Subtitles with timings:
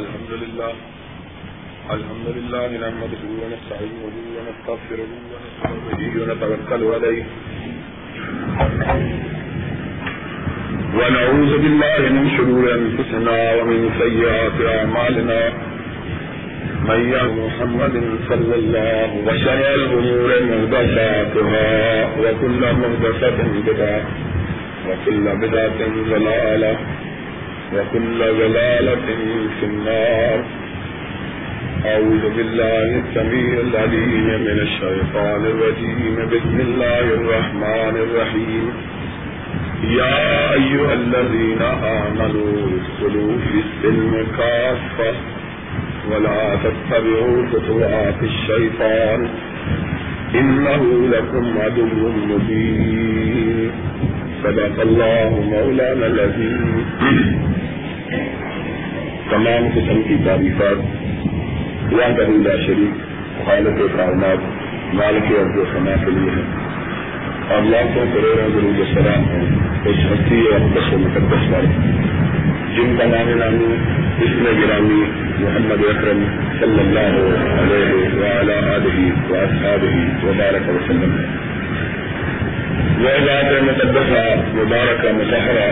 [0.00, 0.72] الحمد لله
[1.96, 4.02] الحمد لله نحمده ونستعينه
[4.36, 7.24] ونستغفره ونستغفره ونتوكل عليه
[10.98, 15.40] ونعوذ بالله من شرور أنفسنا ومن سيئات أعمالنا
[16.88, 17.94] من يهد محمد
[18.30, 21.70] صلى الله وشر الأمور مهدساتها
[22.22, 24.02] وكل مهدسة بدعة
[24.88, 25.80] وكل بدعة
[26.12, 26.76] ضلالة.
[27.74, 29.06] وكل ضلالة
[29.60, 30.44] في النار.
[31.86, 36.16] أعوذ بالله السميع العليم من الشيطان الرجيم.
[36.32, 38.64] بسم الله الرحمن الرحيم.
[39.98, 41.62] يا أيها الذين
[42.02, 45.14] آمنوا ادخلوا في السلم كافة
[46.10, 49.28] ولا تتبعوا خطوات الشيطان.
[50.34, 53.70] إنه لكم عدو مبين.
[54.44, 56.84] صدق الله مولانا العظيم.
[59.32, 60.80] تمام قسم کی تعریفات
[61.92, 62.98] وحدہ لا شریک،
[63.46, 64.42] خالق کائنات،
[64.94, 66.42] مالک عبد و سما کے لیے ہے
[67.48, 69.46] اور لاکھوں کروڑوں ضرور السلام ہیں،
[69.84, 71.70] اس ہستی اور بس و مقدس والے
[72.76, 73.70] جن کا نام نامی،
[74.24, 75.00] اس میں گرامی،
[75.40, 76.22] محمد اکرم
[76.60, 77.18] صلی اللہ
[77.54, 81.26] علیہ وعلا آلہ وبارک وسلم ہے
[83.00, 84.22] وہ ذات مقدسہ،
[84.54, 85.68] مبارکہ مظاہرہ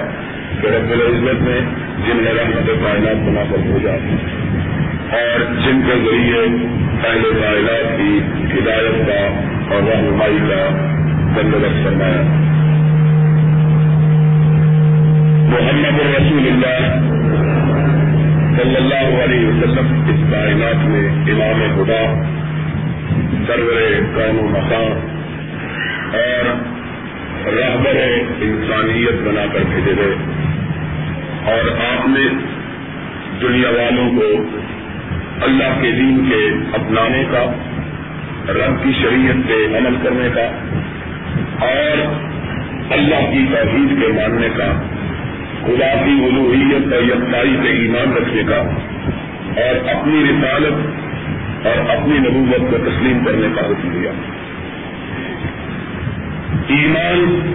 [0.60, 1.60] کہ رب العزت نے
[2.06, 3.92] جن میں رحمت کائنات بنا کر بھیجا
[5.16, 6.66] اور جن کے ذریعے
[7.02, 8.18] پہلے کائنات کی
[8.58, 9.40] ہدایت کا
[9.74, 10.68] اور رہنمائی کا
[11.36, 12.22] بندوبست فرمایا۔
[15.48, 17.00] محمد الرسول اللہ
[18.62, 22.22] صلی اللہ علیہ وسلم اس کائنات میں امام خدا،
[23.46, 25.19] سرور کون و مقام
[27.80, 30.14] رہبر انسانیت بنا کر بھیجے گئے۔
[31.44, 32.28] اور آپ نے
[33.42, 34.44] دنیا والوں کو
[35.44, 37.44] اللہ کے دین کے اپنانے کا،
[38.48, 40.46] رب کی شریعت پہ عمل کرنے کا،
[41.66, 42.14] اور
[42.92, 44.82] اللہ کی توحید کے ماننے کا
[45.62, 48.58] خدا کی الوحیت اور یکسائی پہ ایمان رکھنے کا،
[49.56, 50.74] اور اپنی رسالت
[51.66, 54.10] اور اپنی نبوت کو تسلیم کرنے کا حکم دیا۔
[56.68, 57.52] ایمان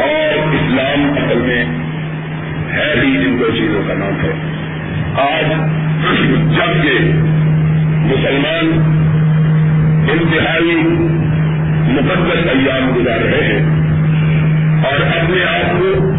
[0.00, 1.64] اور اسلام اصل میں
[2.72, 4.32] ہے ہی ان دو چیزوں کا نام ہے۔
[5.20, 5.50] آج
[6.56, 6.98] جبکہ
[8.12, 8.66] مسلمان
[10.12, 10.76] انتہائی
[11.92, 13.60] مقدس ایام گزار رہے ہیں
[14.84, 16.10] اور اپنے آپ کو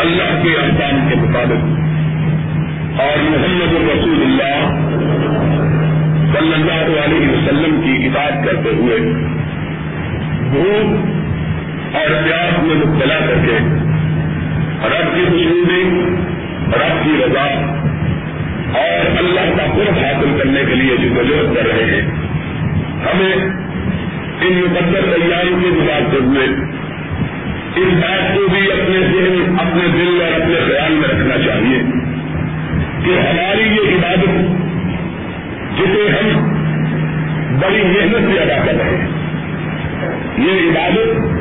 [0.00, 4.70] اللہ کے احکام کے مطابق اور محمد الرسول اللہ
[6.32, 8.98] صلی اللہ علیہ وسلم کی اطاعت کرتے ہوئے
[10.50, 11.09] بھوک
[11.92, 13.58] اور پیاس میں مبتلا کر کے
[14.88, 15.82] رب کی خوشبودی
[16.66, 17.46] رب کی رضا
[18.74, 22.02] اور اللہ کا قرب حاصل کرنے کے لیے جو وجوہ کر رہے ہیں۔
[23.06, 23.34] ہمیں
[24.40, 26.46] ان مقدس ایام کے گزارتے ہوئے
[27.76, 31.82] اس بات کو بھی اپنے ذہن، اپنے دل اور اپنے خیال میں رکھنا چاہیے
[33.04, 34.40] کہ ہماری یہ عبادت
[35.78, 36.48] جسے ہم
[37.60, 39.08] بڑی محنت سے ادا کر رہے ہیں،
[40.38, 41.40] یہ عبادت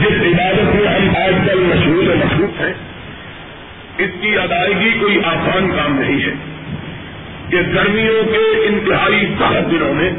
[0.00, 2.74] جس عبادت میں ہم آج کل مشہور و مخصوص ہیں،
[3.98, 6.32] اس کی ادائیگی کوئی آسان کام نہیں ہے۔
[7.50, 10.10] کہ گرمیوں کے انتہائی سخت دنوں میں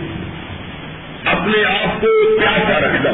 [1.25, 3.11] اپنے آپ کو پیاسا رکھنا،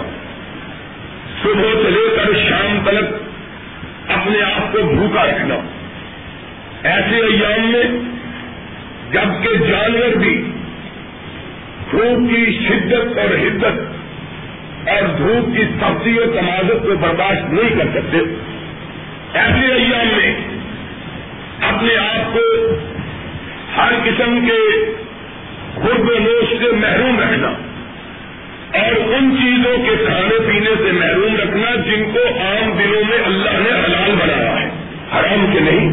[1.43, 3.13] صبح سے لے کر شام تک
[4.11, 5.55] اپنے آپ کو بھوکا رکھنا۔
[6.83, 7.83] ایسے ایام میں
[9.11, 10.51] جبکہ جانور بھی
[11.91, 13.92] دھوپ کی شدت اور حدت
[14.87, 18.17] اور دھوپ کی سبزی و تمازت کو برداشت نہیں کر سکتے۔
[19.33, 20.35] ایسے ایام میں
[21.61, 22.39] اپنے آپ کو
[23.77, 24.85] ہر قسم کے
[25.75, 27.47] خرد و نوش سے محروم رکھنا
[28.79, 33.49] اور ان چیزوں کے کھانے پینے سے محروم رکھنا جن کو عام دنوں میں اللہ
[33.49, 34.69] نے حلال بنایا ہے۔
[35.13, 35.89] حرام کے نہیں،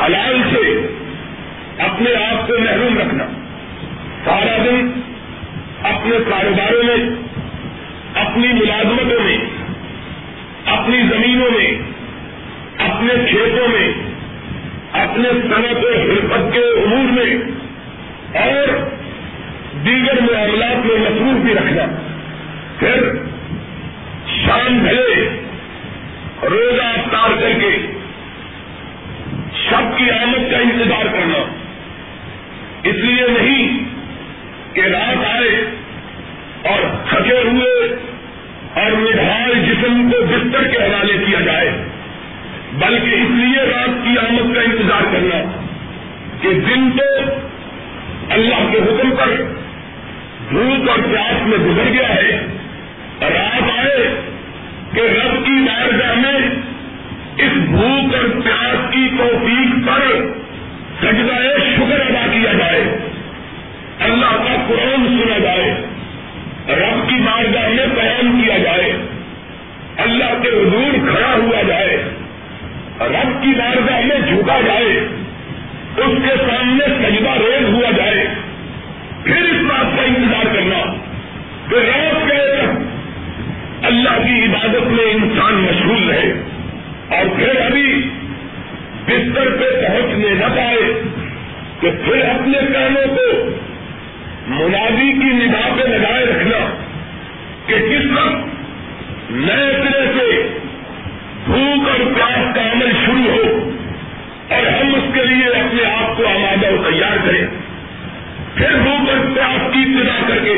[0.00, 0.86] حلال سے
[1.78, 3.24] اپنے آپ کو محروم رکھنا۔
[4.24, 5.00] سارا دن
[5.82, 7.27] اپنے کاروباروں میں
[8.14, 9.38] اپنی ملازمتوں میں،
[10.66, 11.78] اپنی زمینوں میں،
[12.78, 13.88] اپنے کھیتوں میں،
[14.92, 17.34] اپنے صنعت و حرفت کے امور میں،
[18.34, 18.68] اور
[19.84, 21.84] دیگر معاملات میں مصروف بھی رکھنا۔
[22.78, 23.12] پھر
[24.44, 25.28] شام ڈھلے
[26.42, 27.86] روزہ افطار کر کے
[29.68, 31.38] شب کی آمد کا انتظار کرنا۔
[32.82, 33.84] اس لیے نہیں
[34.74, 35.70] کہ رات آئے
[36.62, 37.96] اور تھکے ہوئے
[38.74, 41.70] اور مڈھال جسم کو بستر کے حوالے کیا جائے،
[42.72, 45.60] بلکہ اس لیے رات کی آمد کا انتظار کرنا
[46.40, 47.30] کہ دن تو
[48.30, 49.42] اللہ کے حکم پر
[50.50, 52.46] دھوپ اور پیاس میں گزر گیا ہے،
[53.20, 54.20] رات آئے
[54.94, 56.50] کہ رب کی بارگاہ میں
[57.36, 60.00] اس بھوک اور پیاس کی توفیق پر
[61.02, 62.84] سجدہ شکر ادا کیا جائے۔
[64.00, 65.82] اللہ کا قرآن سنا جائے۔
[66.68, 68.92] رب کی بارگاہ میں بیان کیا جائے،
[69.96, 71.96] اللہ کے حضور کھڑا ہوا جائے،
[73.00, 74.98] رب کی بارگاہ میں جھکا جائے،
[75.96, 78.24] اس کے سامنے سجدہ ریز ہوا جائے۔
[79.24, 80.96] پھر اس بات کا انتظار کرنا
[81.68, 82.58] کہ رات کے
[83.82, 86.32] اللہ کی عبادت میں انسان مشغول رہے
[87.08, 88.10] اور پھر ابھی
[89.04, 90.92] بستر پہ پہنچنے نہ پائے
[91.80, 93.57] کہ پھر اپنے کاموں کو
[94.48, 96.58] منادی کی نگاہ پہ لگائے رکھنا
[97.66, 100.28] کہ کس وقت نئے سرے سے
[101.44, 103.70] بھوک اور پیاس کا عمل شروع ہو
[104.48, 107.44] اور ہم اس کے لیے اپنے آپ کو آمادہ و تیار کریں،
[108.54, 110.54] پھر وہ پر پیاس کی ابتدا کر کے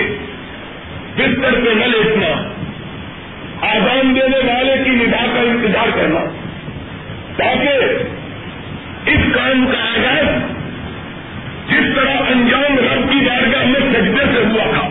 [1.16, 2.28] بستر پہ نہ لیٹنا،
[3.68, 6.20] آزان دینے والے کی نگاہ کا انتظار کرنا،
[7.36, 7.70] تاکہ
[9.06, 10.28] اس کام کا آغاز
[11.68, 12.99] جس طرح انجام رب
[14.00, 14.88] سجدے سے ہوا تھا۔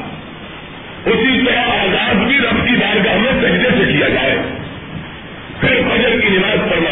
[1.05, 4.37] اسی طرح آزاد بھی رب کی بارگاہ میں سجدے سے کیا جائے۔
[5.59, 6.89] پھر فجر کی نماز پڑھنا۔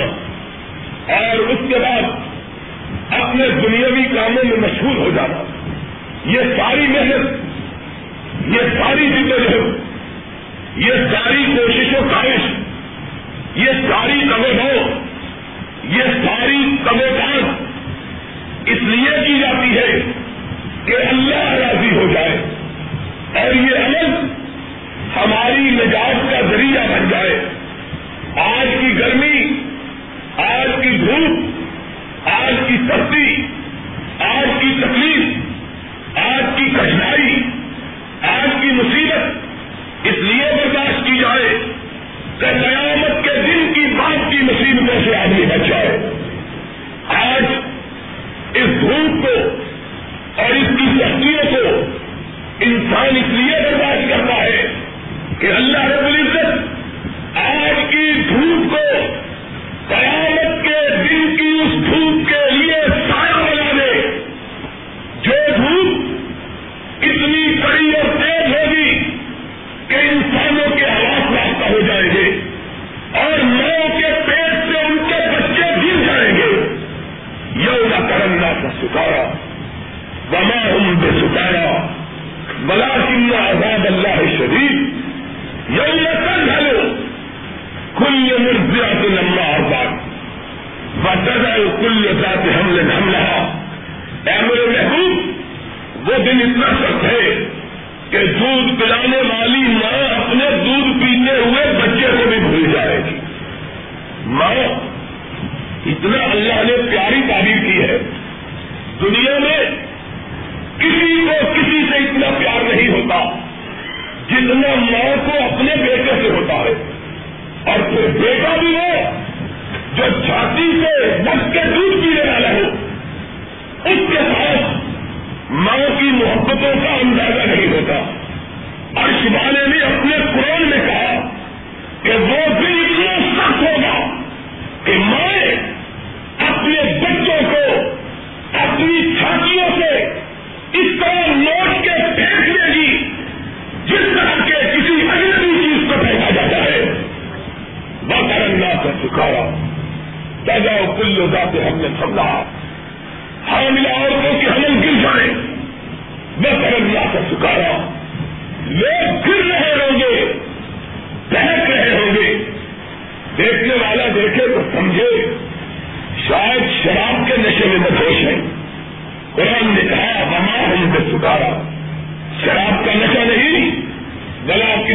[1.14, 2.02] اور اس کے بعد
[3.22, 5.44] اپنے دنیاوی کاموں میں مشہور ہو جانا۔
[6.25, 7.48] یہ ساری محنت،
[8.48, 9.88] یہ ساری جدوجہد
[10.75, 12.52] یہ ساری کوشش و خواہش،
[13.56, 15.04] یہ ساری کبے ہو
[15.84, 17.44] یہ ساری کبے کاش
[18.66, 20.12] اس لیے کی جاتی ہے
[20.88, 22.38] کہ اللہ راضی ہو جائے
[23.34, 24.28] اور یہ عمل
[25.16, 27.45] ہماری نجات کا ذریعہ بن جائے۔
[28.36, 29.63] آج کی گرمی،
[30.38, 31.39] آج کی دھوپ،
[32.28, 33.48] آج کی سختی،
[34.19, 35.38] آج کی تکلیف،
[36.18, 37.44] آج کی کٹھنائی،
[38.22, 39.48] آج کی مصیبت
[40.04, 41.50] اس لیے برداشت کی جائے
[42.40, 46.10] کہ قیامت کے دن کی بات کی مصیبتوں سے آدمی بچ جائے۔
[47.07, 47.44] آج
[48.54, 49.63] اس دھوپ کو
[50.38, 51.69] اور اس کی سختیوں کو
[52.60, 54.66] انسان اس لیے برداشت کرتا ہے
[55.39, 59.07] کہ اللہ رب العزت آج کی دھوپ کو
[59.88, 60.56] قیامت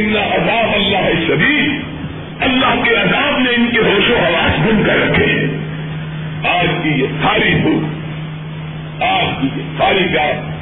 [0.00, 1.82] بلا عذاب اللہ شدید۔
[2.40, 5.62] اللہ کے عذاب نے ان کے ہوش و حواس بن کر رکھے۔ ہیں
[6.58, 7.84] آج کی یہ ساری بھوک،
[9.02, 10.52] آج کی یہ ساری پیار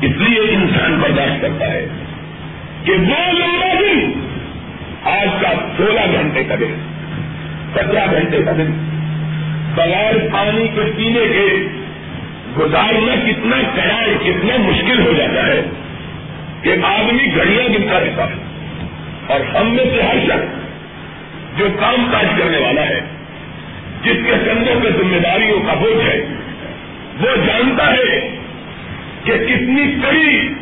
[0.00, 1.86] اس لیے انسان برداشت کرتا ہے
[2.84, 4.12] کہ وہ لمبا دن،
[5.04, 6.74] آج کا سولہ گھنٹے کا دن،
[7.70, 8.86] سترہ گھنٹے کا دن۔
[9.74, 11.66] بغیر پانی کے پینے کے
[12.58, 15.62] گزارنا کتنا کڑا کتنا مشکل ہو جاتا ہے
[16.62, 18.49] کہ آدمی گھڑیاں گنتا رہتا ہے۔
[19.30, 23.00] اور ہم میں سے ہر شخص جو کام کاج کرنے والا ہے،
[24.02, 26.20] جس کے کندھوں پہ ذمہ داریوں کا بوجھ ہے،
[27.20, 28.36] وہ جانتا ہے
[29.24, 30.54] کہ کتنی کڑی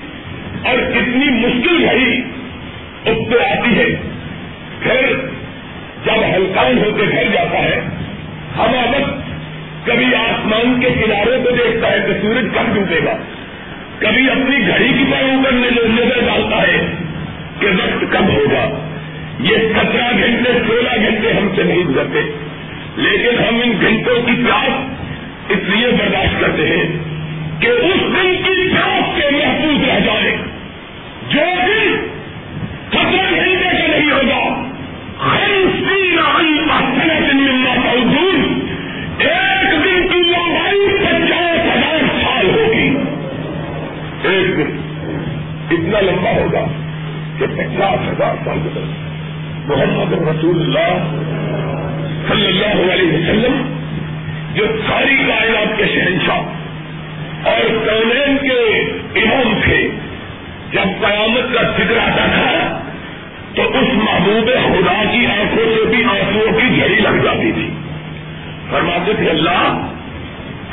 [0.64, 2.22] اور کتنی مشکل گھڑی
[3.04, 3.86] اس پہ آتی ہے۔
[4.80, 5.16] پھر
[6.04, 7.80] جب ہلکان ہو کے گھر جاتا ہے
[8.58, 9.14] ہم وقت
[9.86, 13.16] کبھی آسمان کے کنارے کو دیکھتا ہے کہ سورج کب ڈوبے گا۔
[13.98, 17.07] کبھی اپنی گھڑی کی پاؤں کرنے نظر ڈالتا ہے۔
[17.60, 18.88] کہ وقت کب ہوگا؟
[19.40, 22.20] یہ سترہ گھنٹے، سولہ گھنٹے ہم سے نہیں گزرتے۔
[22.96, 24.70] لیکن ہم ان گھنٹوں کی پیاس
[25.48, 26.98] اس لیے برداشت کرتے ہیں
[27.60, 30.36] کہ اس دن کی پیاس کے محفوظ رہ جائے۔
[31.30, 31.96] جو بھی
[32.88, 34.64] سترہ گھنٹے کا نہیں ہوگا
[39.18, 42.96] ایک دن کی لمبائی پچاس ہزار سال ہوگی۔
[44.28, 44.76] ایک دن
[45.70, 46.77] اتنا لمبا ہوگا۔
[47.38, 49.08] کہ پچاس ہزار سال گزر
[49.66, 51.14] محمد رسول اللہ
[52.28, 53.62] صلی اللہ علیہ وسلم،
[54.54, 58.80] جو ساری کائنات کے شہنشاہ اور کونین کے
[59.22, 59.88] امام تھے،
[60.72, 62.80] جب قیامت کا ذکر آتا تھا،
[63.54, 67.70] تو اس محبوب خدا کی آنکھوں سے بھی آنسو کی جھڑی لگ جاتی تھی۔
[68.70, 69.86] فرماتے تھے، اللہ،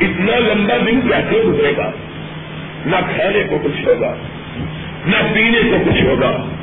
[0.01, 1.91] اتنا لمبا دن کیسے گزرے گا؟
[2.85, 4.15] نہ کھانے کو کچھ ہوگا،
[5.05, 6.54] نہ پینے کو کچھ ہوگا۔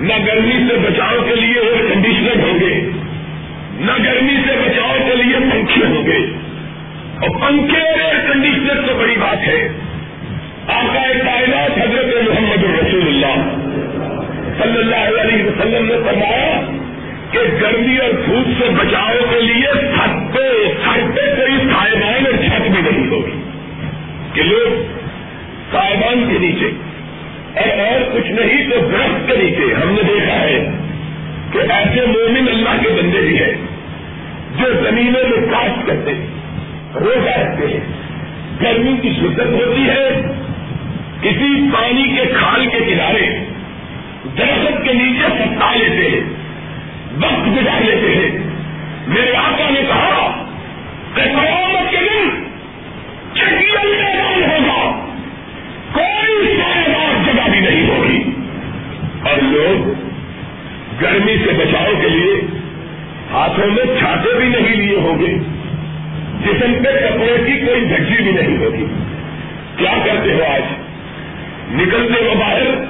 [0.00, 2.90] نہ گرمی سے بچاؤ کے لیے ایئر کنڈیشنر ہوں گے،
[3.74, 6.32] نہ گرمی سے بچاؤ کے لیے پنکھے ہوں گے۔
[7.20, 9.68] اور پنکھے اور ایئر کنڈیشنر تو بڑی بات ہے۔
[10.66, 13.58] آقا کائنات حضرت محمد رسول اللہ
[14.62, 16.60] صلی اللہ علیہ وسلم نے فرمایا
[17.30, 22.46] کہ گرمی اور دھوپ سے بچاؤ کے لیے چھت پہ سر پہ کوئی سائبان اور
[22.46, 23.42] چھت بھی نہیں ہوگی۔
[24.32, 24.82] کہ لوگ
[25.72, 26.87] سائبان کے نیچے
[27.58, 30.70] اور اور کچھ نہیں تو درخت کے نیچے۔ ہم نے دیکھا ہے
[31.52, 33.52] کہ ایسے مومن اللہ کے بندے بھی ہیں
[34.58, 36.26] جو زمینوں میں کاشت کرتے ہیں،
[36.94, 37.80] روزہ رکھتے ہیں۔
[38.62, 40.08] گرمی کی شدت ہوتی ہے،
[41.22, 43.26] کسی پانی کے کھال کے کنارے
[44.38, 46.20] درخت کے نیچے ستا لیتے ہیں،
[47.22, 48.38] وقت گزار لیتے ہیں۔
[49.06, 50.44] میرے آقا نے کہا
[51.14, 52.28] کہ قیامت کے دن
[53.34, 55.07] چکیل میدان ہوگا۔
[55.98, 56.92] کوئی سارے
[57.26, 58.30] جگہ بھی نہیں ہوگی۔
[59.28, 59.88] اور لوگ
[61.02, 62.40] گرمی سے بچاؤ کے لیے
[63.30, 65.34] ہاتھوں میں چھاتے بھی نہیں لیے ہوں گے۔
[66.44, 68.84] جسم پہ کپڑے کی کوئی جھجی بھی نہیں ہوگی۔
[69.76, 70.62] کیا کرتے ہو آج؟
[71.70, 72.84] نکلتے ہو باہر؟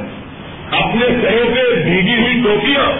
[0.70, 2.92] اپنے سروں پہ بھیگی ہوئی ٹوپیاں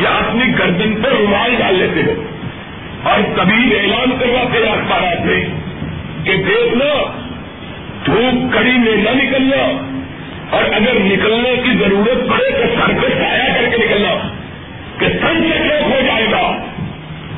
[0.00, 2.22] یا اپنی گردن پر رومال ڈال لیتے ہو؟
[3.02, 5.44] اور کبھی اعلان کرواتے اخبارات میں
[6.24, 7.20] کہ دیکھنا
[8.06, 9.90] دھوپ کڑی میں نہ نکلنا۔
[10.50, 14.28] اور اگر نکلنے کی ضرورت پڑے تو سر پہ سایہ کر کے نکلنا۔
[14.98, 16.56] کہ سن سے چوک ہو جائے گا۔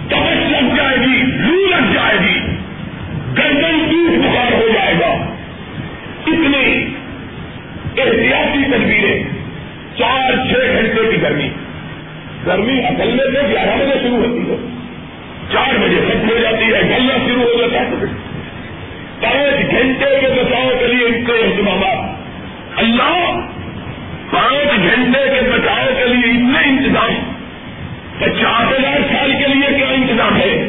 [0.08, 2.40] تبش لگ جائے گی، لو لگ جائے گی۔
[3.38, 5.34] گردن دور بخار ہو جائے گا۔
[6.26, 6.86] اتنی
[7.96, 9.22] احتیاطی تدبیریں۔
[9.98, 11.48] چار چھ گھنٹے کی گرمی۔
[12.46, 14.56] گرمی اکلنے سے گیارہ بجے شروع ہوتی ہے۔
[15.52, 18.21] چار بجے ختم ہو جاتی ہے، گلنا شروع ہو جاتا ہے
[19.22, 22.22] پانچ گھنٹے کے بچاؤ کے لیے ان کے اہتمامات۔
[22.78, 23.40] اللہ
[24.30, 27.32] پانچ گھنٹے کے بچاؤ کے لیے اتنے انتظام
[28.18, 30.68] پچاس ہزار سال کے لیے کیا انتظام ہے؟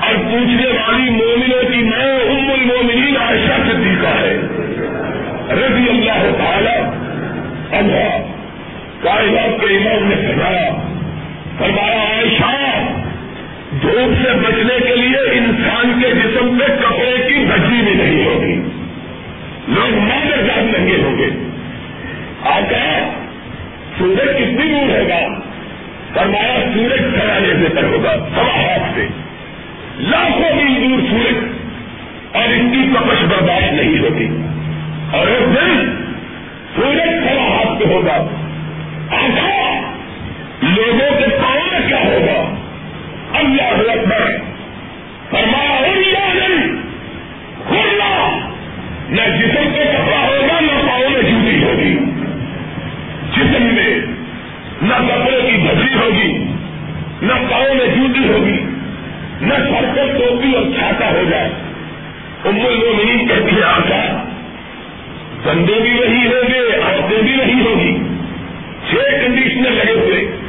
[0.00, 4.36] اور پوچھنے والی مومنوں کی میں ام المومنین عائشہ صدیقہ ہے۔
[5.50, 6.82] رضی اللہ تعالی
[7.76, 8.26] اللہ
[9.00, 10.70] کائنات کے امام نے فرمایا
[11.58, 12.79] فرمایا، عائشہ
[13.72, 18.62] دھوپ سے بچنے کے لیے انسان کے جسم پہ کپڑے کی بجی بھی نہیں ہوگی۔
[19.68, 21.28] لوگ مادر جات ننگے ہوں گے۔
[22.40, 23.10] آقا،
[23.98, 25.40] سورج کتنی دور ہوگا
[26.14, 29.06] فرمایا، سورج کھڑانے سے تر ہوگا، سوا ہاتھ سے۔
[29.98, 31.44] لاکھوں میل دور سورج،
[32.32, 34.28] اور ان کی کپش برداشت نہیں ہوتی۔
[35.12, 36.02] اور ایک دن
[36.76, 38.26] سورج سوا ہاتھ پہ ہوگا۔
[39.10, 39.80] آقا،
[40.62, 42.39] لوگوں کے پاؤں میں کیا ہوگا؟
[43.32, 44.36] اللہ اکبر۔
[45.30, 46.10] فرمایا نہیں
[47.68, 48.38] کھولنا
[49.10, 51.98] نہ جسم پہ کپڑا ہوگا، نہ پاؤں میں جوتی ہوگی۔
[53.36, 54.00] جسم میں
[54.82, 56.44] نہ کپڑے کی بھجی ہوگی،
[57.22, 58.64] نہ پاؤں میں جوتی ہوگی،
[59.40, 61.50] نہ سر پہ ٹوپی اور چھاتا ہو جائے۔
[62.44, 64.24] ام المومنین کہتی ہے آقا،
[65.44, 67.96] بندے بھی نہیں ہوں گے، عورتیں بھی نہیں ہوگی
[68.90, 70.39] چھ کنڈیشنر لگے ہوئے۔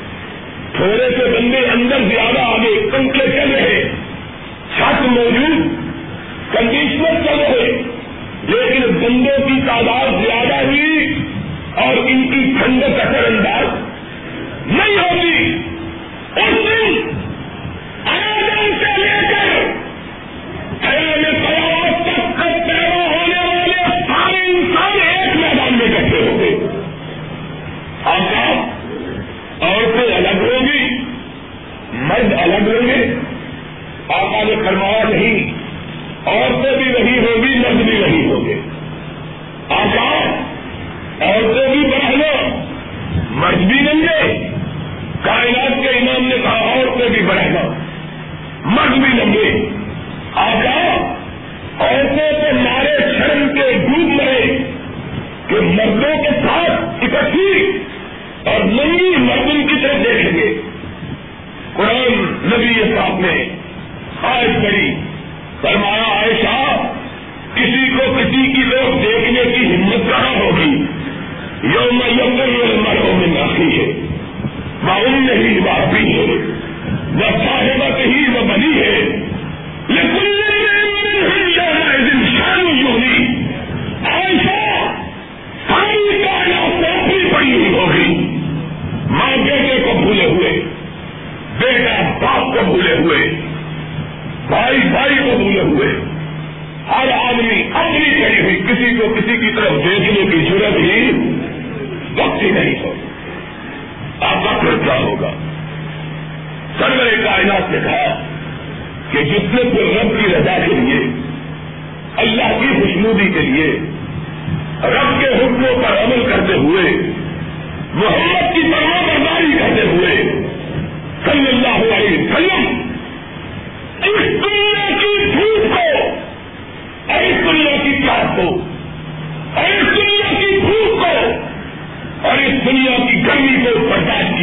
[0.75, 3.91] تھوڑے سے بندے اندر زیادہ آگے پنکھے چل رہے
[4.77, 5.67] چھت موجود
[6.53, 7.81] کنڈیشنر چل رہے
[8.47, 11.23] لیکن بندوں کی تعداد زیادہ ہوئی
[11.75, 13.65] اور ان کی ٹھنڈ کا اثر انداز
[14.65, 15.57] نہیں ہوتی۔
[16.35, 17.20] اس دن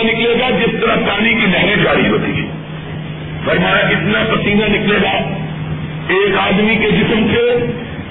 [0.00, 2.50] پسینہ نکلے گا جس طرح پانی کی نہریں جاری ہوتی ہیں۔
[3.44, 5.10] فرمایا، اتنا پسینہ نکلے گا۔
[6.08, 7.66] ایک آدمی کے جسم سے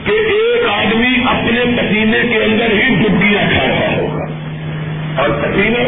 [0.06, 4.25] کہ ایک آدمی اپنے پسینے کے اندر ہی ڈبکیاں کھا رہا ہوگا۔
[5.21, 5.84] اور پسینہ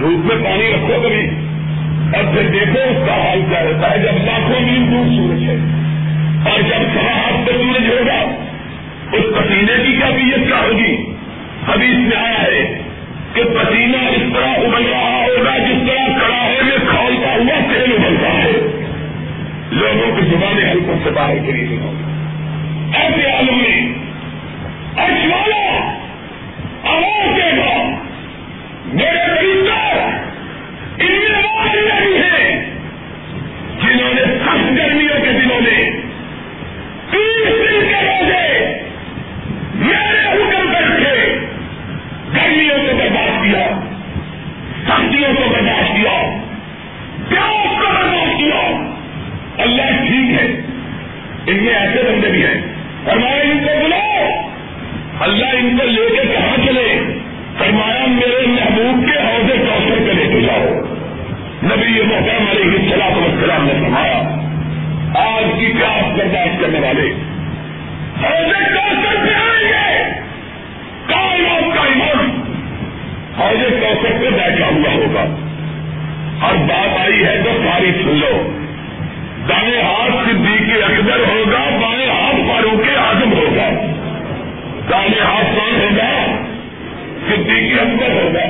[0.00, 1.28] دھوپ میں پانی رکھو کبھی۔
[2.16, 5.56] اور پھر دیکھو اس کا حال کیا رہتا ہے۔ جب لاکھوں میل دور سورج ہے
[6.50, 8.34] اور جب سارا ہاتھ پہ سورج ہوگا،
[9.12, 11.12] اس پسینے کی کیا بیت کیا ہوگی؟
[11.66, 12.81] ابھی اس میں آیا ہے
[13.34, 18.28] کہ پسینہ اس طرح ابل رہا ہوگا، جس طرح کڑاہے میں کھولتا ہوا، تیل ابلتا
[18.28, 18.52] ہے۔
[19.70, 22.02] لوگوں کی زبانیں ہلکوں سے باہر گری ہوئی ہوگی
[22.94, 23.92] ایسے عالم میں
[24.96, 25.92] اجوالا،
[26.84, 28.00] آواز دے گا،
[28.86, 29.96] میرے خریدار
[30.98, 32.64] ان میں آواز نہیں ہے۔
[33.82, 35.90] جنہوں نے سخت گرمیوں کے دنوں میں
[37.10, 38.41] تیس دن کے روزے
[45.26, 46.38] کو برداشت کیا۔
[47.28, 48.88] پیاس کو برداشت کیا۔
[49.58, 50.60] اللہ ٹھیک ہے۔
[51.46, 52.62] ان میں ایسے بندے بھی ہیں۔
[53.04, 54.28] فرمایا ان کو بلاؤ۔
[55.20, 57.02] اللہ ان کو لے کے کہاں چلے؟
[57.58, 60.64] فرمایا میرے محبوب کے عہدے کوثر پہ لے کے جاؤ۔
[61.64, 64.18] نبی یہ محکم علیہ السلام وسلام نے فرمایا،
[65.14, 67.14] آج کی پیاس برداشت کرنے والے
[68.22, 70.20] عہدے کوثر پہ آئیں گے۔
[71.06, 72.41] کائنات کا ایمان۔
[73.38, 75.24] حوض کوثر پہ بیٹھا ہوا ہوگا۔
[76.46, 78.50] اور بات آئی ہے تو ساری سن لو۔
[79.48, 83.68] دائیں ہاتھ صدیق اکبر ہوگا، بائیں ہاتھ فاروق آزم ہوگا۔
[84.90, 86.42] دانے ہاتھ کون ہوگا؟
[87.28, 88.42] صدیق اکبر ہوگا۔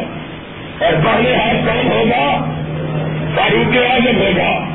[0.84, 2.54] اور دانے ہاتھ کون ہوگا؟
[3.34, 4.66] فاروق آزم ہوگا۔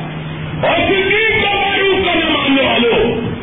[0.68, 3.37] اور صدیق کا فاروق کا ماننے والوں۔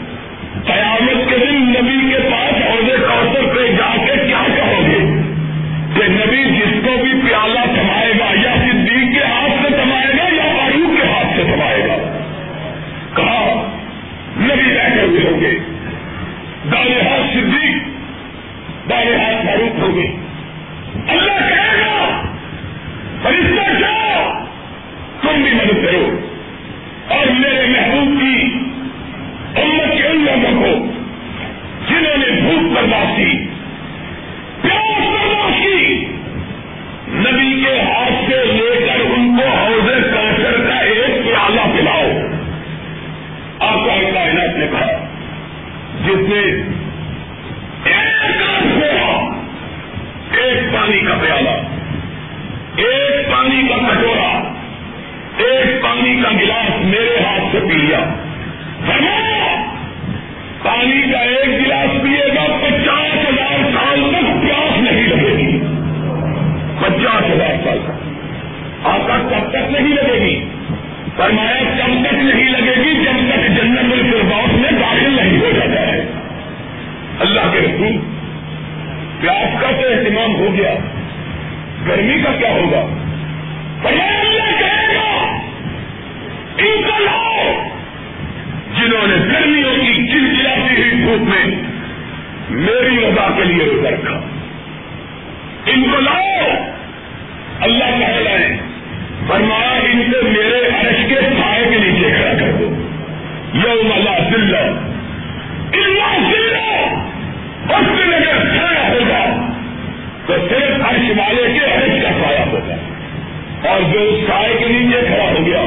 [113.85, 115.65] اور جو اس سائے کے نیچے کھڑا ہو گیا۔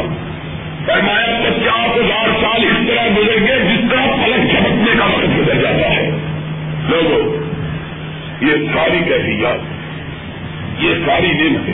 [0.86, 5.62] فرمایا، پچاس ہزار سال اس طرح گزر گئے جس طرح پلک چمکنے کا وقت گزر
[5.62, 6.12] جاتا ہے۔
[6.90, 7.48] لوگوں،
[8.42, 9.78] یہ ساری کیفیات
[10.84, 11.74] یہ ساری نعمتیں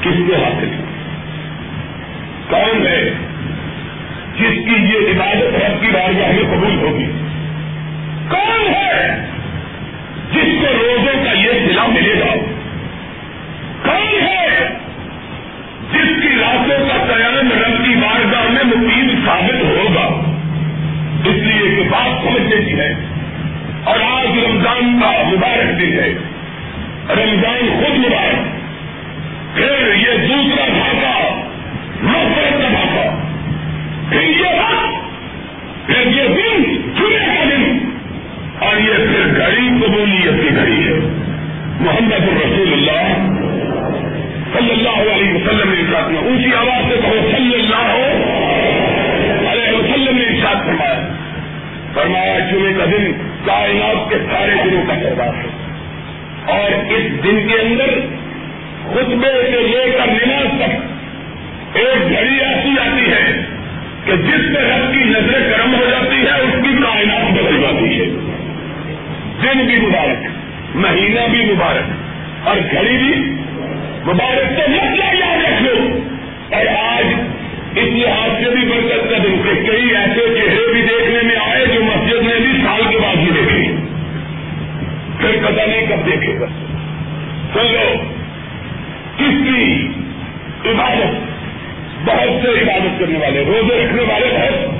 [0.00, 0.86] کس کو حاصل ہیں؟
[2.48, 3.10] کون ہے
[4.36, 7.10] جس کی یہ عبادت رب کی بارگاہ میں قبول ہوگی؟
[8.28, 9.24] کون ہے
[10.32, 12.34] جس کو روزوں کا یہ سلا ملے گا؟
[13.82, 14.75] کون ہے
[16.54, 20.32] جس کا قیام رب کی بارگاہ میں مقیم ثابت ہوگا۔
[21.24, 22.94] اس لیے کہ بات سمجھنے کی ہے
[23.84, 26.14] اور آج رمضان کا مبارک دن ہے۔
[27.08, 28.56] رمضان خود مبارک۔
[29.56, 31.42] پھر یہ دوسرا بھاگا
[32.02, 33.18] نفرت کا بھاگا
[34.08, 35.06] پھر یہ وقت
[35.86, 36.64] پھر یہ دن
[36.98, 37.78] چنے کا دن۔
[38.58, 41.22] اور یہ پھر گھڑی قبولیت کی گھڑی ہے۔
[41.80, 43.36] محمد الرسول اللہ
[44.52, 48.16] صلی اللہ علیہ وسلم نے ارشاد میں اونچی آواز سے کہو، صلی اللہ
[49.50, 51.08] علیہ وسلم نے ارشاد فرمایا۔
[51.94, 53.12] فرمایا، جمعے کا دن
[53.44, 55.66] کائنات کے سارے دنوں کا سردار ہے۔
[56.46, 58.00] اور اس دن کے اندر
[58.90, 60.96] خطبے سے لے کر نماز تک
[61.76, 63.44] ایک گھڑی ایسی آتی ہے
[64.04, 68.00] کہ جس سے رب کی نظر کرم ہو جاتی ہے، اس کی کائنات بدل جاتی
[68.00, 68.06] ہے۔
[69.42, 70.26] دن بھی مبارک،
[70.74, 71.90] مہینہ بھی مبارک
[72.48, 73.42] اور گھڑی بھی
[74.06, 75.98] مبارک تو مسئلہ یاد رکھ لو
[76.52, 77.04] اور آج
[77.78, 81.66] اس لحاظ سے بھی برکت کا دن کہ کئی ایسے چہرے بھی دیکھنے میں آئے
[81.66, 83.72] جو مسجد میں بھی سال کے بعد ہی دیکھے۔
[85.20, 86.46] پھر پتہ نہیں کب دیکھے۔ گا
[87.54, 87.94] چلو
[89.16, 89.88] کس کی
[90.70, 91.14] عبادت؟
[92.04, 94.74] بہت سے عبادت کرنے والے، روزے رکھنے والے بہت۔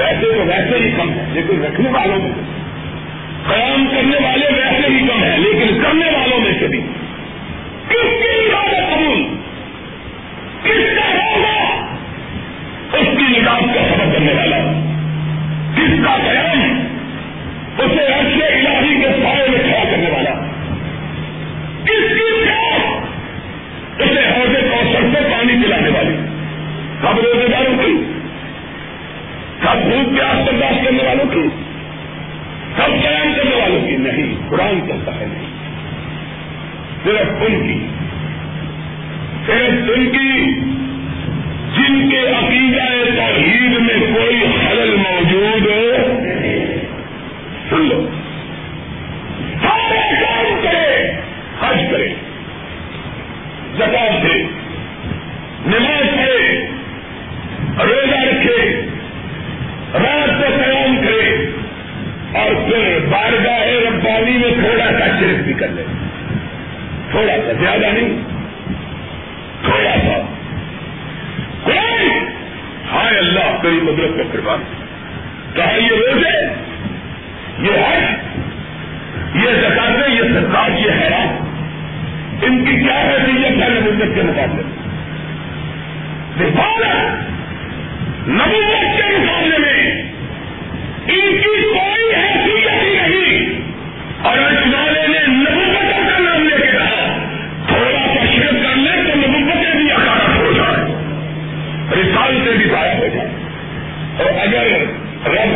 [0.00, 2.30] ویسے تو ویسے ہی کم ہے لیکن رکھنے والوں میں
[3.48, 6.80] قیام کرنے والے ویسے ہی کم ہے لیکن کرنے والوں میں سے بھی۔
[7.88, 9.22] کس کی عبادت قبول؟
[10.62, 11.86] کس کا ہوگا؟
[12.92, 14.56] اس کی نجات کا سبب کرنے والا۔
[15.76, 16.80] کس کا قیام
[17.78, 20.30] اسے عرش الہی کے سائے میں کھڑا کرنے والا۔
[21.84, 22.80] کس کی پیاس
[23.98, 26.16] اسے حوضے کوثر سے پانی پلانے والی۔
[27.00, 28.12] سب روزے داروں کی۔
[29.62, 31.48] سب بھوک پیاس برداشت کرنے والوں کی۔
[32.76, 35.43] سب قیام کرنے والوں کی۔ نہیں، قرآن کہتا ہے نہیں۔
[37.04, 37.86] صرف ان کی۔
[39.46, 40.60] صرف ان کی
[41.76, 45.66] جن کے عقیدہ توحید میں کوئی خلل موجود
[47.70, 48.08] سن لو۔
[49.62, 51.10] سارے کام کرے،
[51.60, 52.08] حج کرے۔
[53.76, 54.13] زکات
[67.60, 68.22] زیادہ نہیں۔
[69.64, 70.34] تھوڑا سا
[71.62, 72.08] کوئی۔
[72.92, 74.62] ہائے اللہ، تیری مدرت کا قربان۔
[75.54, 76.46] کہا یہ روزے،
[77.58, 78.16] یہ ہے
[79.34, 81.54] یہ زکاتے، یہ سرکار، یہ حیرات
[82.44, 84.62] ان کی کیا ہے حیثیت پہلے مدت کے مقابلے؟
[86.38, 86.94] میں
[88.28, 90.02] نبوت کے مقابلے میں۔
[91.06, 93.60] ان کی کوئی حیثیت ہی نہیں۔
[94.22, 95.23] اور اس والے نے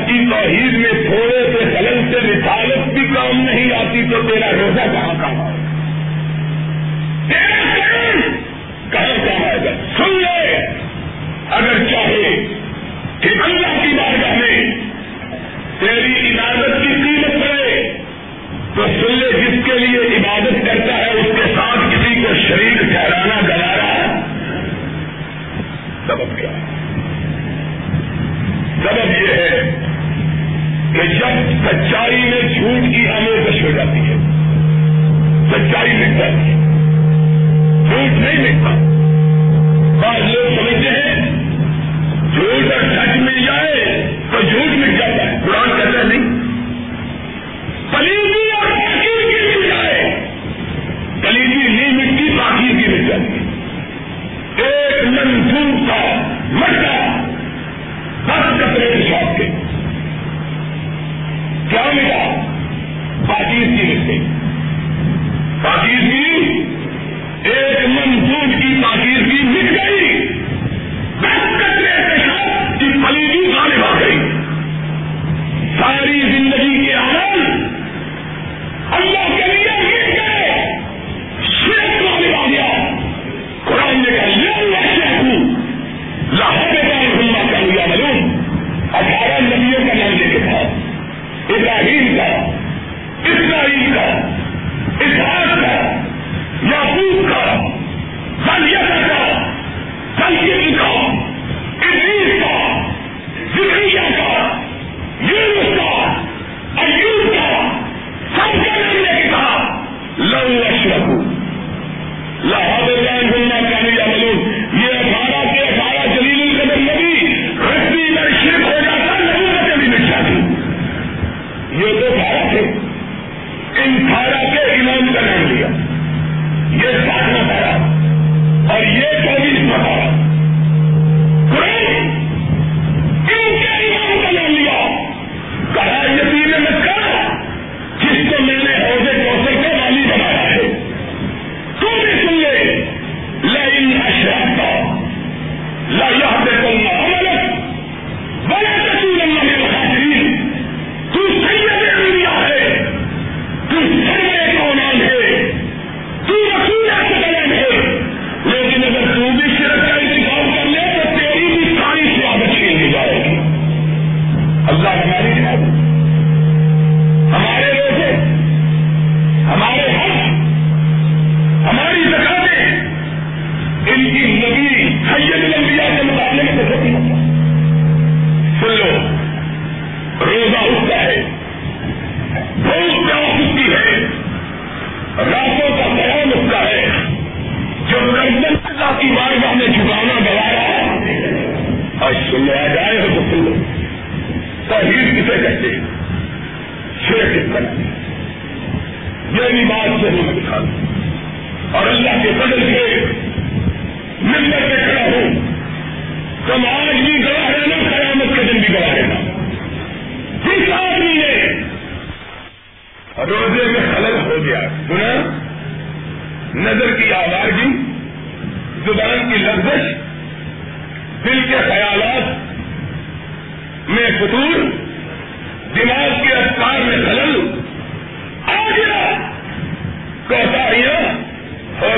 [0.08, 4.86] کی توحید میں تھوڑے سے قلم سے رسالت بھی کام نہیں آتی تو تیرا روزہ
[4.92, 5.14] کہاں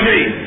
[0.05, 0.40] گئی۔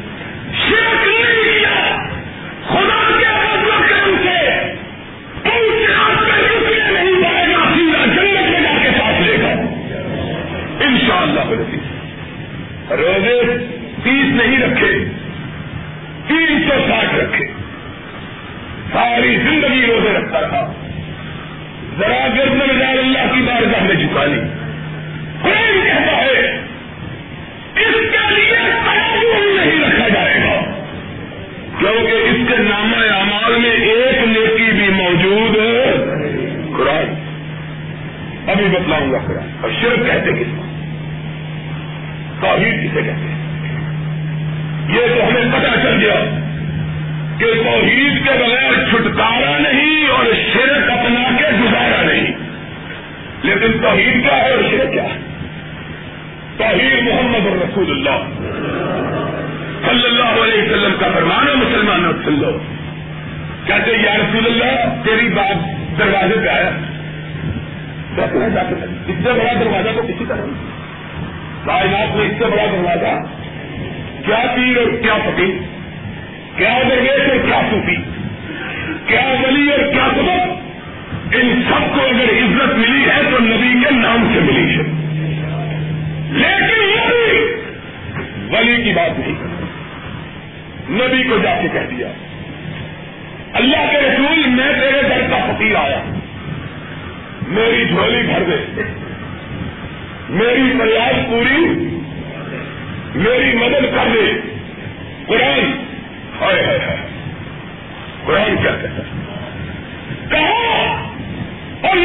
[111.85, 111.97] اور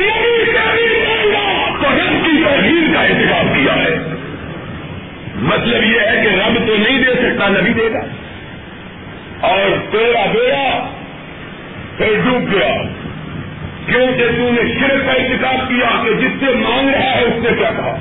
[1.84, 3.96] تو رب کی توحید کا احتجاج کیا ہے۔
[5.36, 8.02] مطلب یہ ہے کہ رب تو نہیں دے سکتا، نبی دے گا۔
[9.48, 10.88] اور تیرا بیڑا
[11.98, 12.76] پھر ڈوب گیا۔
[13.86, 17.50] کیونکہ تو نے شرک کا انتخاب کیا کہ جس سے مانگ رہا ہے اس نے
[17.58, 17.98] کیا کہا۔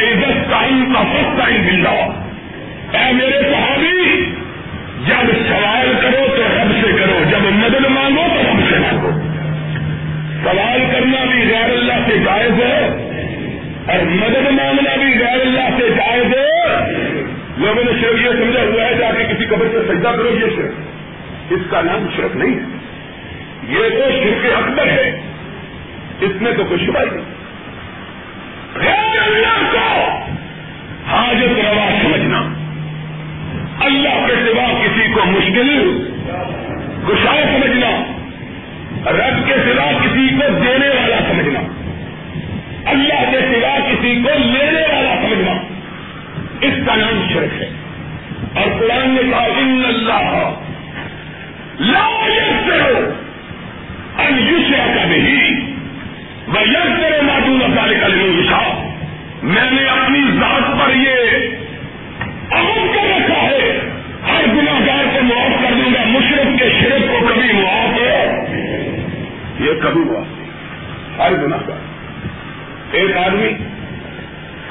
[0.00, 2.10] عزت ٹائم کا فسٹ ٹائم مل جاؤ
[2.92, 4.29] اے میرے صحابی
[5.10, 9.10] جب سوال کرو تو رب سے کرو، جب مدد مانگو تو رب سے مانگو۔
[10.44, 12.88] سوال کرنا بھی غیر اللہ سے جائز ہے
[13.86, 16.80] اور مدد مانگنا بھی غیر اللہ سے جائز ہے۔
[17.56, 20.46] لوگوں نے صرف یہ سمجھا ہوا ہے جا کے کسی قبر سے سجدہ کرو، یہ
[20.56, 20.72] شرک
[21.50, 22.76] اس کا نام شرک نہیں ہے۔
[23.68, 25.20] یہ تو شرک اکبر ہے۔
[26.20, 27.24] اس میں تو کچھ شبہ نہیں۔
[28.74, 30.18] غیر اللہ کو
[31.06, 32.59] حاجت روا سمجھنا۔
[33.80, 35.68] اللہ کے سوا کسی کو مشکل
[37.08, 37.90] گسا سمجھنا،
[39.06, 41.60] رب کے سوا کسی کو دینے والا سمجھنا،
[42.84, 45.52] اللہ کے سوا کسی کو لینے والا سمجھنا،
[46.60, 47.68] اس کا نام شرک ہے۔
[48.54, 50.50] اور قرآن نے کہا، ان اللہ
[51.80, 52.06] لا
[54.30, 55.60] یوشیا کا نہیں
[56.46, 58.40] وہ یس کرے معدول اکال کا نہیں
[59.42, 61.16] میں نے اپنی ذات پر یہ
[66.60, 68.04] کے شرک کو کبھی معاف ہو
[69.64, 70.24] یہ کبھی معاف
[71.20, 71.78] ہر گناگار
[72.92, 73.48] ایک آدمی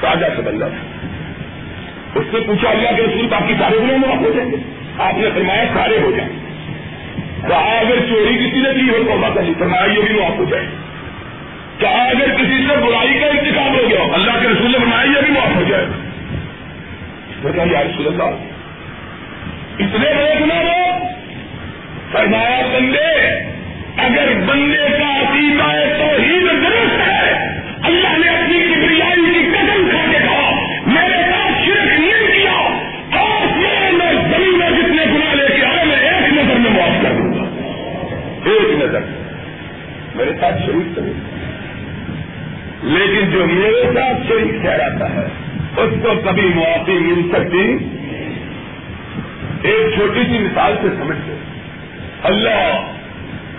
[0.00, 1.06] تازہ سے بندہ تھا۔
[2.14, 4.56] اس سے پوچھا اللہ کے رسول باقی سارے گناہ معاف ہو جائیں گے؟
[4.98, 6.32] آپ نے فرمایا سارے ہو جائیں۔
[7.48, 10.44] کہا اگر چوری کسی نے کی ہو تو کر لی فرمایا یہ بھی معاف ہو
[10.44, 10.66] جائے۔
[11.78, 15.22] کہا اگر کسی سے برائی کا انتخاب ہو گیا اللہ کے رسول نے بنایا یہ
[15.24, 15.86] بھی معاف ہو جائے۔
[17.44, 18.36] میں کہا، یا رسول اللہ،
[19.78, 20.89] اتنے بڑے گنا ہو
[22.12, 23.26] فرمایا، بندے،
[23.96, 27.32] اگر بندے کا عقیدہ ہے تو ہی درست ہے۔
[27.82, 30.50] اللہ نے اپنی کبریائی کی قدم کھا کے کہا،
[30.86, 32.78] میرے ساتھ شرک نہیں کیا۔
[33.20, 33.58] اور
[33.92, 37.32] میں زمین میں جتنے گنا لے کے آئے، میں ایک نظر میں معاف کر دوں
[37.32, 37.42] گا۔
[38.44, 39.00] ایک نظر۔
[40.14, 41.12] میرے ساتھ شریف کروں
[42.82, 45.26] لیکن جو میرے ساتھ شریک ٹھہراتا ہے،
[45.76, 47.76] اس کو کبھی معافی مل سکتی
[49.68, 51.36] ایک چھوٹی سی مثال سے سمجھتے
[52.22, 52.92] اللہ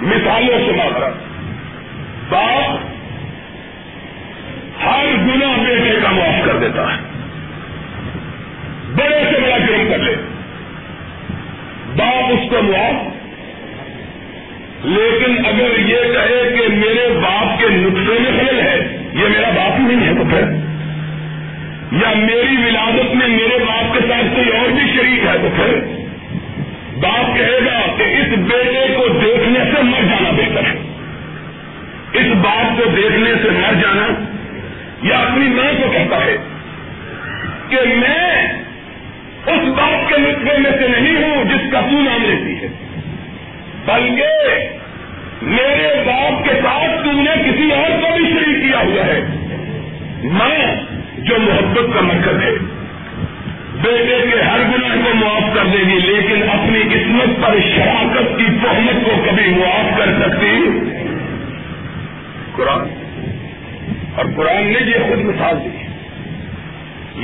[0.02, 1.10] مثالوں سے مارا
[2.30, 2.92] باپ
[4.86, 7.00] ہر گنا بیٹے کا معاف کر دیتا ہے۔
[8.96, 10.16] بڑے سے بڑا جرم کر لے۔
[11.96, 13.16] باپ اس کو معاف۔
[14.86, 19.80] لیکن اگر یہ کہے کہ میرے باپ کے نقصے میں خلل ہے، یہ میرا باپ
[19.80, 20.42] ہی نہیں ہے تو پھر؟
[22.02, 25.91] یا میری ولادت میں میرے باپ کے ساتھ کوئی اور بھی شریک ہے تو پھر؟
[27.02, 30.78] باپ کہے گا کہ اس بیٹے کو دیکھنے سے مر جانا بہتر ہے۔
[32.14, 34.08] اس باپ کو دیکھنے سے مر جانا
[35.04, 36.38] یا اپنی ماں کو کہتا ہے
[37.70, 38.48] کہ میں
[39.46, 42.68] اس باپ کے نسبے میں سے نہیں ہوں جس کا تو نام لیتی ہے،
[43.86, 44.54] بلکہ
[45.42, 49.20] میرے باپ کے ساتھ تم نے کسی اور کو بھی شریک کیا ہوا ہے۔
[50.24, 50.76] میں
[51.18, 52.81] جو محبت کا مرکز ہے۔
[53.82, 58.46] بیٹے کے ہر گناہ کو معاف کر دے گی، لیکن اپنی قسمت پر شراکت کی
[58.46, 60.80] تہمت کو کبھی معاف کر سکتی؟
[62.56, 62.88] قرآن۔
[64.16, 65.78] اور قرآن نے یہ خود مثال دی۔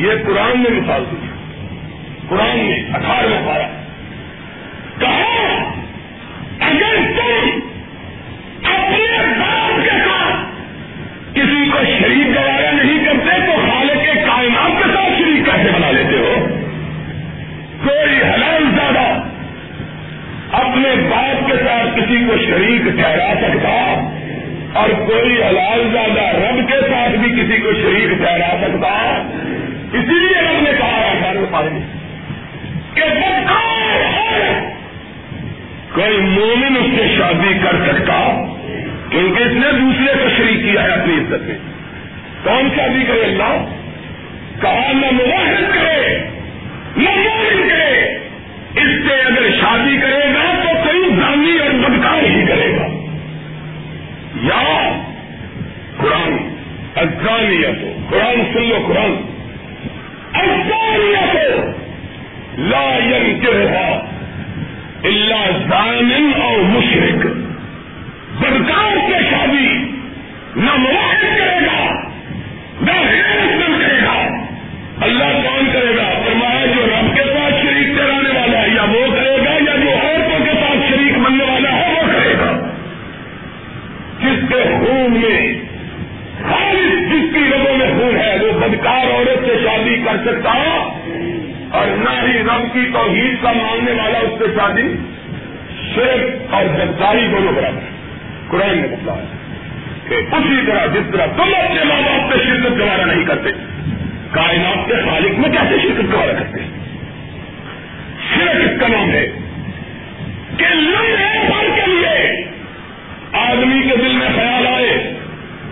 [0.08, 1.28] یہ قرآن نے مثال دی۔
[2.30, 3.57] قرآن نے اٹھارہ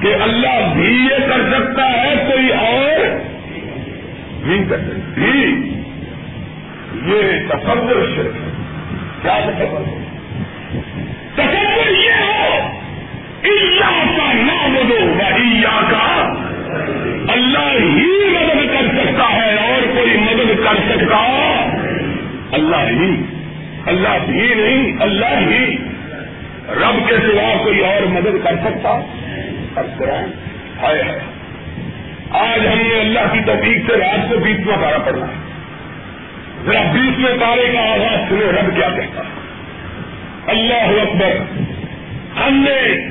[0.05, 3.05] کہ اللہ بھی یہ کر سکتا ہے، کوئی اور
[4.45, 5.81] نہیں کر سکتی جی،
[7.05, 8.49] یہ تصور شرک ہے۔
[9.21, 10.07] کیا تصور ہے؟
[11.35, 12.57] تصور یہ ہو
[13.43, 16.33] اللہ کا نام دو یا کا
[17.33, 21.17] اللہ ہی مدد کر سکتا ہے اور کوئی مدد کر سکتا
[22.51, 23.21] اللہ ہی۔
[23.85, 25.75] اللہ بھی نہیں، اللہ ہی۔
[26.69, 29.01] رب کے سوا کوئی اور مدد کر سکتا
[29.75, 30.31] قرآن
[30.81, 31.19] ہائے ہے
[32.29, 35.33] آج ہم نے اللہ کی توفیق سے رات کو بیسواں پارا پڑنا ہے۔
[36.65, 39.21] ذرا بیسویں پارے کا آغاز سنو، رب کیا کہتا
[40.47, 41.37] اللہ اکبر۔
[42.47, 43.09] ہم نے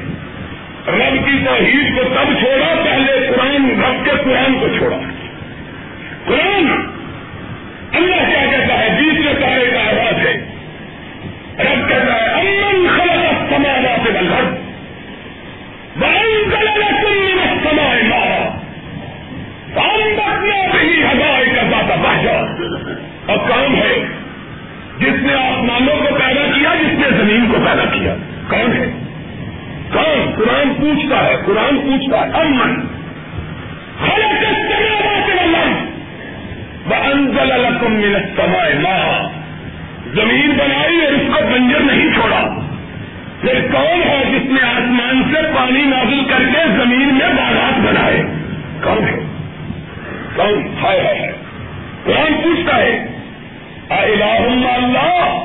[0.88, 4.96] رب کی توحید کو تب چھوڑا پہلے قرآن، رب کے قرآن کو چھوڑا۔
[6.24, 6.86] قرآن
[7.92, 10.32] اللہ کیا کہتا ہے؟ بیس میں سارے کا آواز ہے۔
[11.58, 12.23] رب کہتا ہے
[23.26, 24.04] اور کام ہے
[24.98, 28.14] جس نے آسمانوں کو پیدا کیا، جس نے زمین کو پیدا کیا؟
[28.48, 28.90] کون ہے؟
[29.92, 32.86] کون؟ قرآن پوچھتا ہے، قرآن پوچھتا ہے، امن۔
[37.02, 39.28] انزل لکم من السماء ماں
[40.14, 42.63] زمین بنائی اور اس کو بنجر نہیں چھوڑا۔
[43.44, 48.22] پھر کون ہے جس نے آسمان سے پانی نازل کر کے زمین میں باغات بنائے؟
[48.82, 49.18] کون ہے؟
[50.36, 51.32] کون؟ ہائے ہے
[52.04, 53.06] قرآن پوچھتا ہے؟
[53.90, 55.44] اللہ،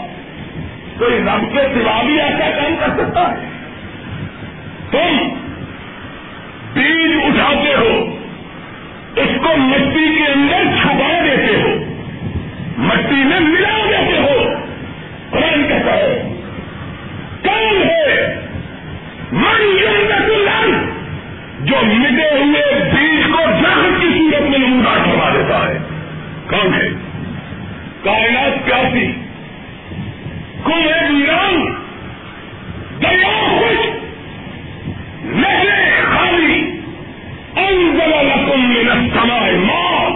[0.97, 3.35] کوئی رب کے سوا بھی ایسا کام کر سکتا ہے؟
[4.91, 5.29] تم
[6.73, 8.17] بیج اٹھاتے ہو،
[9.15, 11.83] اس کو مٹی کے اندر چھپا دیتے ہو،
[12.77, 14.43] مٹی میں ملا دیتے ہو۔
[15.29, 16.38] قرآن کہتا ہے
[21.69, 25.77] جو مٹے ہوئے بیج کو درخت کی صورت میں نمودار چھپا دیتا ہے۔
[26.49, 26.89] کون ہے؟
[28.03, 29.11] کائنات کیا تھی
[30.65, 31.73] کنویں ویران
[33.01, 33.89] دریا خوش۔
[36.03, 36.79] خالی۔
[38.55, 40.09] من السماء ماں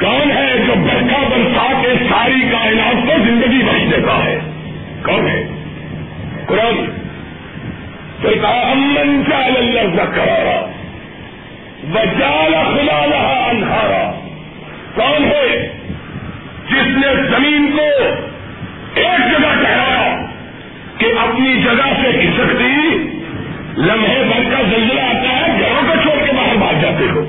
[0.00, 4.38] کون ہے جو برکھا برسا کے ساری کائنات کو زندگی بخش دیتا ہے؟
[5.02, 5.48] کون ہے؟
[6.46, 6.86] قرآن۔
[8.20, 10.71] پھر کہا امن چال اللہ کرارا
[11.84, 14.20] بچال خدا رہا انہارا۔
[14.94, 15.68] کون ہے
[16.70, 18.04] جس نے زمین کو
[18.94, 20.26] ایک جگہ ٹھہرایا
[20.98, 22.98] کہ اپنی جگہ سے کھسکتی
[23.76, 27.24] لمحے بھر کا زلزلہ آتا ہے، گھروں کو چھوڑ کے باہر بھاگ جاتے ہو۔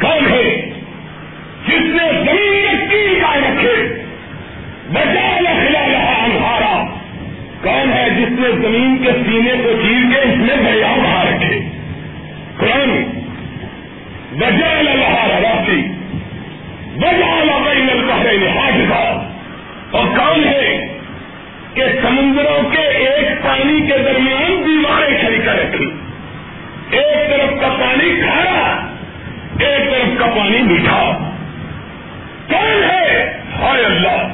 [0.00, 0.70] کون ہے
[1.68, 4.04] جس نے زمین میں تین گائے رکھے؟
[4.92, 6.84] بچا کھلا رہا انہارا۔
[7.62, 10.94] کون ہے جس نے زمین کے سینے کو چیر کے اس میں دریا
[14.40, 15.82] بجا لہارا راسی
[16.96, 20.94] بجا لئی نل ہاتھ اور کون ہے
[21.74, 25.86] کہ سمندروں کے ایک پانی کے درمیان دیواریں کھڑی کر رکھی.
[26.90, 28.88] ایک طرف کا پانی کھارا،
[29.58, 31.18] ایک طرف کا پانی میٹھا.
[32.48, 34.28] کون ہے؟ ہائے اللہ!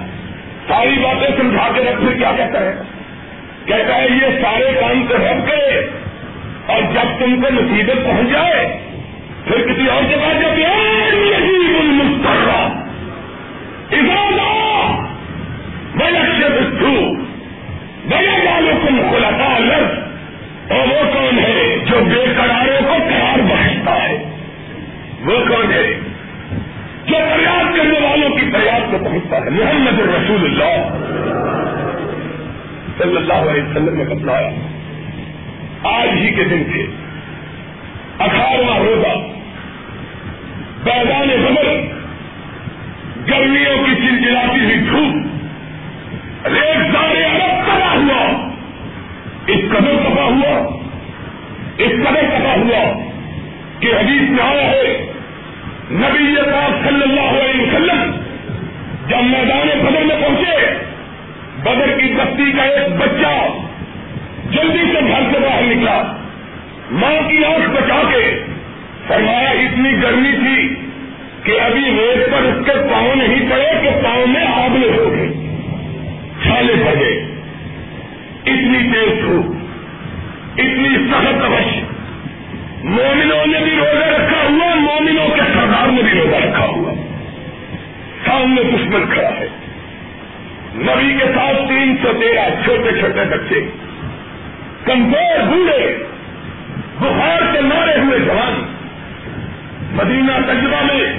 [0.68, 2.72] ساری باتیں سمجھا کے رکھ، پھر کیا کہتا ہے؟
[3.66, 5.80] کہتا ہے یہ سارے کام تو رب کرے،
[6.66, 8.83] اور جب تم کو مصیبت پہنچ جائے
[9.44, 12.68] پھر کسی اور کے بعد جب یہی مسترا
[16.48, 17.14] بستو
[20.70, 24.24] اور وہ کون ہے جو بے قراروں کو قرار بخشتا ہے؟
[25.24, 26.00] وہ کون ہے
[27.06, 30.98] جو فریاد کرنے والوں کی فریاد کو پہنچتا ہے؟ محمد رسول اللہ۔
[32.98, 34.50] صلی اللہ علیہ وسلم نے بتلایا
[35.82, 36.86] آج ہی کے دن تھے
[38.18, 39.23] اٹھارہواں روزہ
[40.84, 41.86] میدان بدل
[43.30, 48.50] گرمیوں کی چلچلاتی ہوئی دھوپ ریٹ سارے الگ تباہ ہوا۔
[49.46, 50.76] اس قدر تباہ ہوا،
[51.78, 53.02] اس قدر تباہ ہوا
[53.80, 55.06] کہ حدیث میں آیا ہے،
[55.90, 58.10] نبی پاک صلی اللہ علیہ وسلم
[59.08, 60.74] جب میدان بدر میں پہنچے،
[61.62, 63.48] بدر کی بستی کا ایک بچہ
[64.50, 66.02] جلدی سے گھر سے باہر نکلا۔
[66.90, 68.43] ماں کی آنکھ بچا کے
[69.08, 70.74] فرمایا اتنی گرمی تھی
[71.42, 75.28] کہ ابھی ریت پر اس کے پاؤں نہیں پڑے کہ پاؤں میں آگلے ہو گئے،
[76.42, 77.24] چھالے پڑ گئے۔
[78.46, 79.46] اتنی تیز دھوپ،
[80.56, 81.80] اتنی سخت اوش
[82.84, 86.94] مومنوں نے بھی روزہ رکھا ہوا، مومنوں کے سردار نے بھی روزہ رکھا ہوا۔
[88.24, 89.48] سامنے دشمن کھڑا ہے۔
[90.74, 93.60] نبی کے ساتھ تین سو تیرہ چھوٹے چھوٹے بچے،
[94.84, 95.96] کمزور بوڑھے،
[97.00, 98.73] بخار سے مارے ہوئے جوان۔
[99.94, 101.18] مدینہ تجربہ میں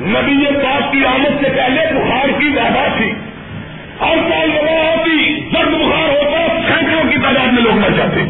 [0.00, 3.10] نبی پاک کی آمد سے پہلے بخار کی وبا تھی۔
[4.00, 8.20] ہر سال وبا ہوتی درد بخار ہوتا، سینکڑوں کی تعداد میں لوگ مر جاتے۔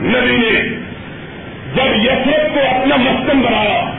[0.00, 0.68] نبی نے
[1.74, 3.90] جب یسرت کو اپنا مسکن بنایا،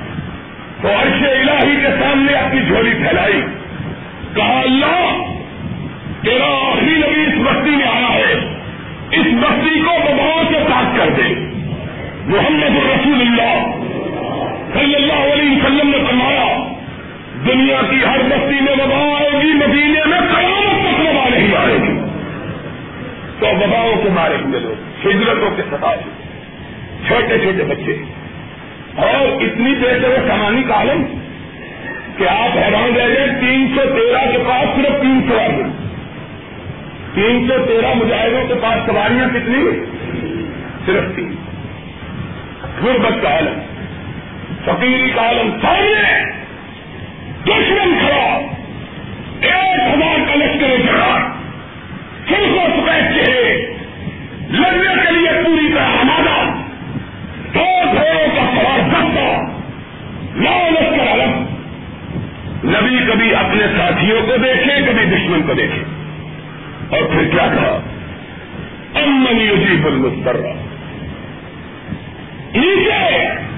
[0.82, 3.42] تو عرش الہی کے سامنے اپنی جھولی پھیلائی۔
[4.36, 5.24] کہا، اللہ،
[6.24, 8.34] تیرا آخری نبی اس بستی میں آیا ہے۔
[9.12, 11.34] اس بستی کو وباؤں سے پاک کر دے۔
[12.26, 13.89] محمد رسول اللہ۔
[14.74, 16.58] صلی اللہ علیہ وسلم نے فرمایا،
[17.48, 21.78] دنیا کی ہر بستی میں وبا آئے گی، مدینے میں قیامت تک وبا نہیں آئے
[21.78, 22.00] گی.
[23.40, 25.96] تو وباؤں کو مارے ہوئے لوگ ہجرتوں کے سطح
[27.08, 28.04] چھوٹے چھوٹے بچے.
[28.96, 31.04] اور اتنی بہتر کہانی کا عالم
[32.18, 35.64] کہ آپ حیران رہ گئے، تین سو تیرہ کے پاس صرف تین سو آگے
[37.14, 39.64] تین سو تیرہ مجاہدوں کے پاس سواریاں کتنی
[40.86, 41.36] صرف تین.
[42.84, 43.60] غربت کا عالم.
[44.66, 46.26] فقیری کا عالم سامنے
[47.44, 48.40] دشمن کھڑا۔
[49.42, 51.34] ایک ہزار کا لشکر چڑھا
[52.26, 53.76] پھر کو سفید چہرے۔
[54.50, 56.58] لڑنے کے لیے پوری طرح آمادہ۔
[57.54, 59.42] دو گھوڑوں کا سوار سکتا
[60.36, 61.44] نو لشکر الگ
[62.66, 65.84] نبی کبھی اپنے ساتھیوں کو دیکھے، کبھی دشمن کو دیکھے۔
[66.90, 67.82] اور پھر کیا کہا؟
[68.96, 70.54] امن یوزی بل مسترا
[72.56, 73.49] نیچے۔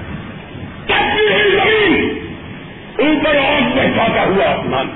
[0.88, 2.18] زمین
[2.98, 4.86] اوپر آگ بہتاتا ہوا آسمان۔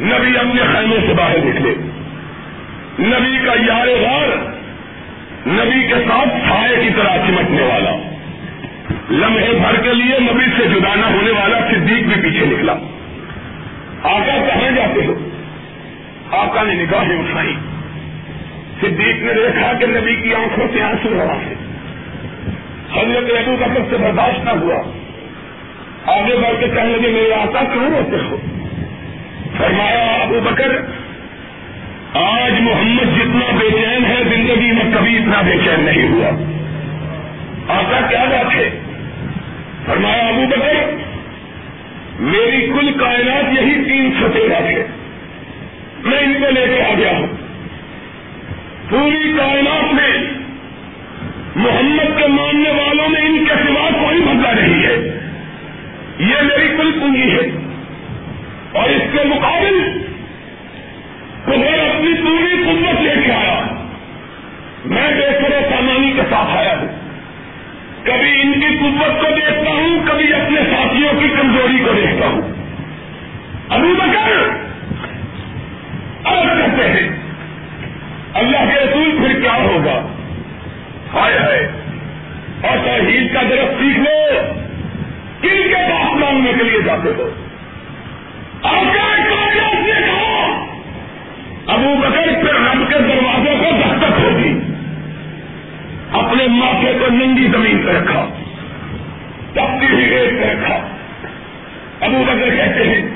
[0.00, 1.74] نبی اپنے خیمے سے باہر نکلے۔
[2.98, 4.28] نبی کا یار غار
[5.46, 7.90] نبی کے ساتھ سائے کی طرح چمٹنے والا۔
[9.10, 12.72] لمحے بھر کے لیے نبی سے جدانا ہونے والا صدیق بھی پیچھے نکلا۔
[14.02, 15.14] آقا کہاں جاتے ہو؟
[16.30, 17.54] آقا نے نگاہیں اٹھائی
[18.80, 21.55] صدیق نے دیکھا کہ نبی کی آنکھوں سے آنسو رہا ہے
[23.00, 24.82] حضرت ابو بکر سے برداشت نہ ہوا۔
[26.06, 28.36] آگے بڑھ کے کہنے لگے، میرے آقا کیوں روتے ہو؟
[29.58, 30.68] فرمایا، ابو بکر،
[32.14, 36.28] آج محمد جتنا بے چین ہے، زندگی میں کبھی اتنا بے چین نہیں ہوا۔
[37.76, 38.70] آقا، کیا بات ہے؟
[39.86, 40.90] فرمایا، ابو بکر،
[42.20, 44.86] میری کل کائنات یہی تین سو تیرہ ہے۔
[46.04, 47.26] میں ان کو لے کے آ گیا ہوں۔
[48.90, 50.12] پوری کائنات میں
[51.56, 55.20] محمد کے ماننے والوں میں ان کے سوا کوئی بدلا نہیں ہے۔
[56.18, 57.72] یہ میری کل پونجی ہے۔
[58.72, 59.98] اور اس کے مقابل
[61.44, 63.62] تمہیں اپنی پوری قوت لے کے آیا۔
[64.84, 66.88] میں بے و سامانی کے ساتھ آیا ہوں۔
[68.02, 72.40] کبھی ان کی قوت کو دیکھتا ہوں، کبھی اپنے ساتھیوں کی کمزوری کو دیکھتا ہوں۔
[73.68, 74.48] ابھی بکر
[76.24, 77.08] الگ کہتے ہیں،
[78.34, 80.15] اللہ کے رسول پھر کیا ہوگا؟
[81.16, 81.68] ہائے ہے
[82.68, 84.36] اور توحید کا درخت سیکھ لو۔
[85.40, 87.30] کن کے پاس مانگنے کے لیے جاتے ہو۔
[88.62, 89.36] اور کہا؟
[91.66, 94.58] ابو بکر پھر رب کے دروازوں کو دستک ہوگی
[96.12, 98.28] اپنے ماتھے کو ننگی زمین پہ رکھا۔
[99.52, 100.74] تپتی ہوئی ریت پہ رکھا۔
[102.00, 103.08] ابو بکر کہتے ہیں،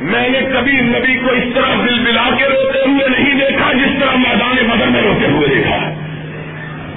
[0.00, 4.00] میں نے کبھی نبی کو اس طرح دل ملا کے روتے ہوئے نہیں دیکھا جس
[4.00, 5.93] طرح میدان مدر میں روتے ہوئے دیکھا۔ ہے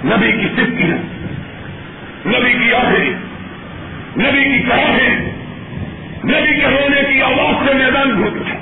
[0.05, 0.83] نبی کی سفتی
[2.25, 3.13] نبی کی آخری
[4.17, 5.19] نبی کی کراہیں،
[6.23, 8.57] نبی کے رونے کی آواز سے میدان گھوم اٹھا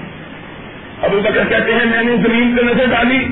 [1.02, 3.28] ابو بکر کہتے ہیں، میں نے زمین پہ نظر ڈالی،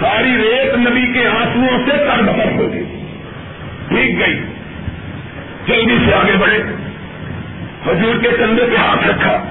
[0.00, 2.84] ساری ریت نبی کے آنسو سے تر بتر ہو گئی
[3.88, 4.40] ٹھیک گئی۔
[5.66, 6.62] جلدی سے آگے بڑھے۔
[7.86, 9.42] حضور کے کندھے پہ ہاتھ رکھا۔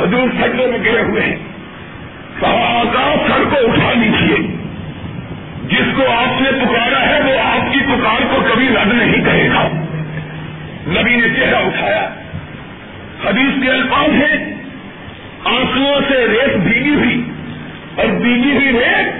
[0.00, 1.36] حضور سجدے میں گرے ہوئے ہیں۔
[2.40, 2.82] کہا
[3.28, 4.53] سر کو اٹھا لیجیے
[5.68, 9.48] جس کو آپ نے پکارا ہے، وہ آپ کی پکار کو کبھی رد نہیں کرے
[9.48, 9.68] گا۔
[10.86, 12.08] نبی نے چہرہ اٹھایا۔
[13.24, 14.54] حدیث کے الفاظ ہیں۔
[15.44, 17.30] آنسو سے ریت بھیگی ہوئی۔
[17.96, 19.14] اور بھیگی ہوئی ریت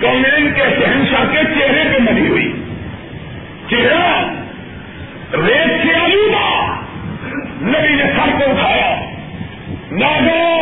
[0.00, 2.52] کونین کے شہنشاہ کے چہرے پہ بنی ہوئی۔
[3.70, 4.32] چہرہ
[5.32, 6.74] ریت سے آلودہ۔
[7.62, 8.96] نبی نے سر کو اٹھایا۔
[9.90, 10.61] ناگا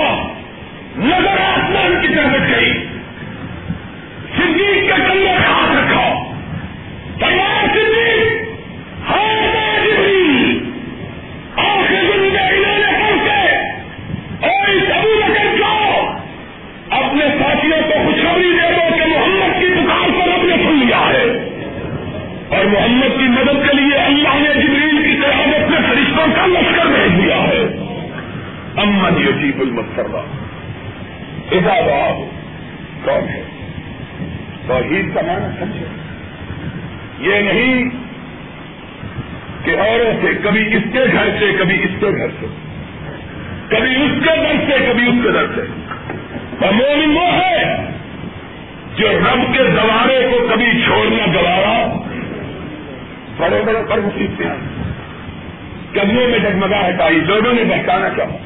[56.48, 58.36] کدموں میں جگمگا ہٹائی لوگوں نے بہتانا چاہا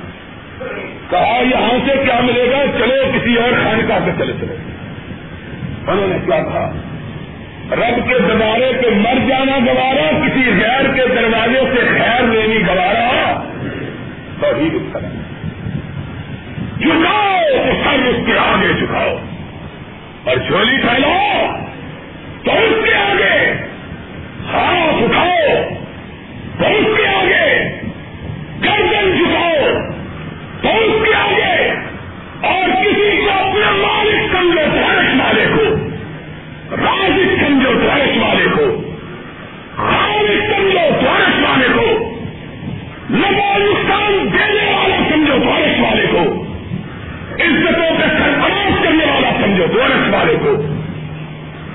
[1.10, 4.56] کہا، یہاں سے کیا ملے گا؟ چلو، کسی اور خانقاہ سے چلے چلے۔
[5.86, 6.72] انہوں نے کیا کہا؟
[7.70, 13.42] رب کے دوارے پہ مر جانا گوارا، کسی غیر کے دروازے سے خیر لینی گوارا۔
[14.40, 15.08] تو ہی طرح۔
[16.78, 17.40] جھکاؤ
[17.84, 19.16] سر اس کے آگے جھکاؤ۔
[20.24, 21.56] اور چولی پھیلاؤ،
[22.44, 23.54] تو اس کے آگے۔
[24.52, 25.62] ہاتھ اٹھاؤ،
[26.58, 27.13] تو اس کے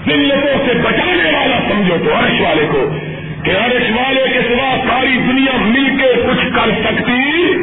[0.07, 2.95] ذلتوں سے بچانے والا سمجھو تو عرش والے کو
[3.43, 7.53] کہ عرش والے کے سوا ساری دنیا مل کے کچھ کر سکتی؟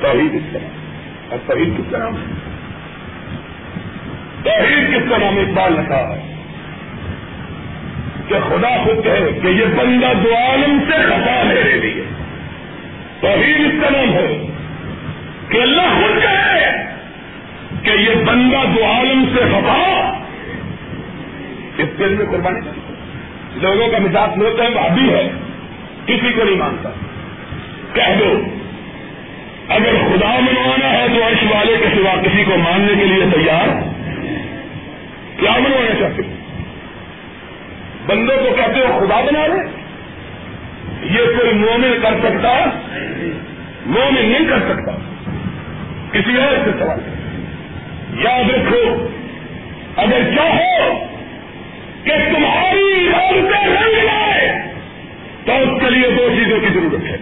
[0.00, 0.68] توحید اس طرح۔
[1.30, 2.08] اور توحید کس طرح؟
[4.44, 6.34] توحید کس طرح میں اقبال نے کہا ہے
[8.28, 12.04] کہ خدا خود کہے کہ یہ بندہ دو عالم سے خطا میرے لیے۔
[13.20, 14.46] توحید اس کا نام ہے
[15.48, 16.84] کہ اللہ خود کہے
[17.82, 20.07] کہ یہ بندہ دو عالم سے خطا
[21.78, 22.60] اس دل میں قربانی
[23.54, 25.30] لوگوں کا مزاج ہوتا ہے بھابی ہے،
[26.06, 26.88] کسی کو نہیں مانتا۔
[27.94, 28.42] کہہ دو،
[29.68, 33.68] اگر خدا منوانا ہے تو عرش والے کے سوا کسی کو ماننے کے لیے تیار
[35.40, 36.22] کیا منوانا چاہتے
[38.06, 39.60] بندوں کو کہتے ہو خدا بنا لے۔
[41.02, 42.64] یہ کوئی مومن کر سکتا،
[43.86, 44.92] مومن نہیں کر سکتا۔
[46.12, 46.98] کسی اور سے سوال۔
[48.24, 49.08] یاد رکھو،
[49.96, 51.04] اگر چاہو
[52.08, 54.62] کہ تمہاری عورتیں رنگ لائے
[55.44, 57.16] تو اس کے لیے دو چیزوں کی ضرورت ہے۔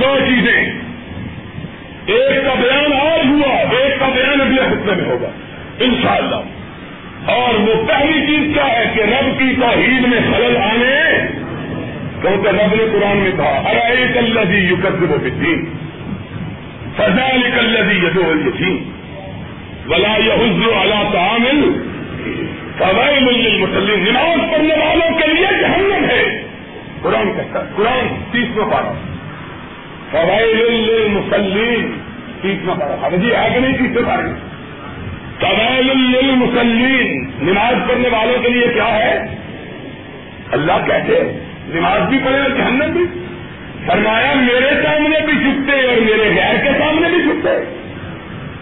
[0.00, 0.72] دو چیزیں۔
[2.06, 5.28] ایک کا بیان آج ہوا، ایک کا بیان اگلے خطے میں ہوگا،
[5.80, 6.36] انشاءاللہ۔
[7.30, 11.26] اور وہ پہلی چیز کیا ہے کہ رب کی توحید میں خلل آنے،
[12.20, 15.64] کیونکہ رب نے قرآن میں کہا ارے کلزی یو قدر و بدین
[16.96, 18.90] فضال کلزی یدو یتیم
[19.88, 21.88] ولا یحز علی تعامل
[22.78, 26.42] فوائل للمسلم نماز پڑھنے والوں کے لیے جہنم ہے۔
[27.02, 28.92] قرآن کہتا ہے، قرآن تیسواں پارا
[30.10, 31.98] فوائل للمسلم
[32.42, 34.28] تیسواں پارا جی ہے کہ نہیں تیسرے پارے
[35.40, 39.24] فوائل للمسلم نماز پڑھنے والوں کے لیے کیا ہے؟
[40.52, 43.04] اللہ کہتے ہیں، نماز بھی پڑھے اور جہنم بھی۔
[43.86, 47.50] فرمایا، میرے سامنے بھی جھکتے اور میرے غیر کے سامنے بھی جھکتے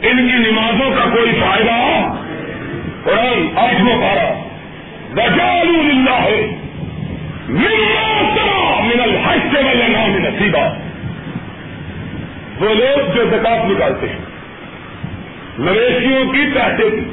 [0.09, 1.77] ان کی نمازوں کا کوئی فائدہ
[3.07, 4.29] قرآن آٹھواں پارا
[5.15, 6.41] بجال اللہ ہے
[7.49, 10.65] من الحج سے والا نام نصیبہ
[12.61, 14.23] وہ لوگ جو زکات نکالتے ہیں،
[15.59, 17.05] مویشیوں کی پیسے کی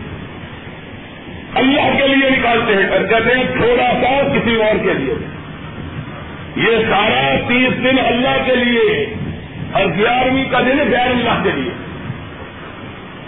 [1.61, 5.15] اللہ کے لیے نکالتے ہیں، اور کہتے ہیں تھوڑا سا کسی اور کے لیے۔
[6.57, 9.05] یہ سارا تیس دن اللہ کے لیے
[9.71, 11.73] اور گیارہویں کا دن غیر اللہ کے لیے۔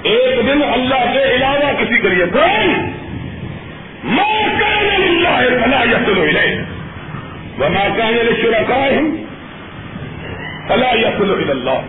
[0.06, 2.92] ایک دن اللہ کے علاوہ کسی کے لیے کون
[4.04, 4.42] ماں
[4.96, 6.20] اللہ ہے فلا یسل
[7.58, 9.00] وہ ماں کہنے شرکا ہے
[10.68, 11.80] فلا یسل اللہ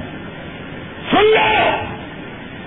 [1.11, 1.87] سن لو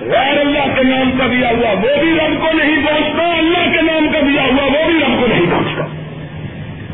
[0.02, 3.82] غیر اللہ کے نام کا دیا ہوا وہ بھی رب کو نہیں پہنچتا اللہ کے
[3.82, 5.86] نام کا دیا ہوا وہ بھی رب کو نہیں پہنچتا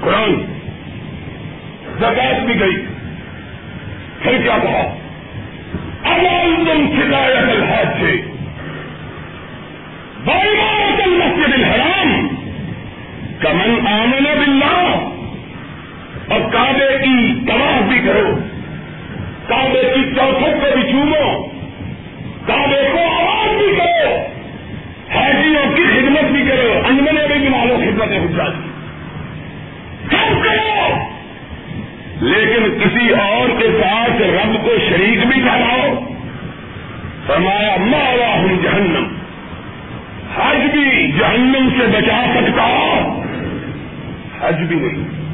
[0.02, 0.36] قرآن
[2.00, 2.86] زکات بھی گئی۔
[4.24, 4.96] پھر کیا کہا؟
[6.04, 6.22] اب
[6.66, 8.35] تم شکایت الحاظ سے
[10.28, 12.28] مسجد الحرام،
[13.40, 15.10] کمن آمن باللہ،
[16.34, 18.40] اور کعبے کی تباہ بھی کرو۔
[19.48, 21.46] کعبے کی چوتھوں کو بھی چومو۔
[22.46, 24.16] کعبے کو آواز بھی کرو۔
[25.18, 28.54] حاجیوں کی خدمت بھی کرو۔ انجمنے میں بھی مالو خدمت حجرات
[30.10, 30.98] کی سب کرو۔
[32.22, 36.04] لیکن کسی اور کے ساتھ رب کو شریک بھی کراؤ
[37.28, 39.25] فرمایا مارا ہوں جہنم۔
[40.38, 42.68] حج بھی جہنم سے بچا سکتا۔
[44.48, 45.26] حج بھی نہیں۔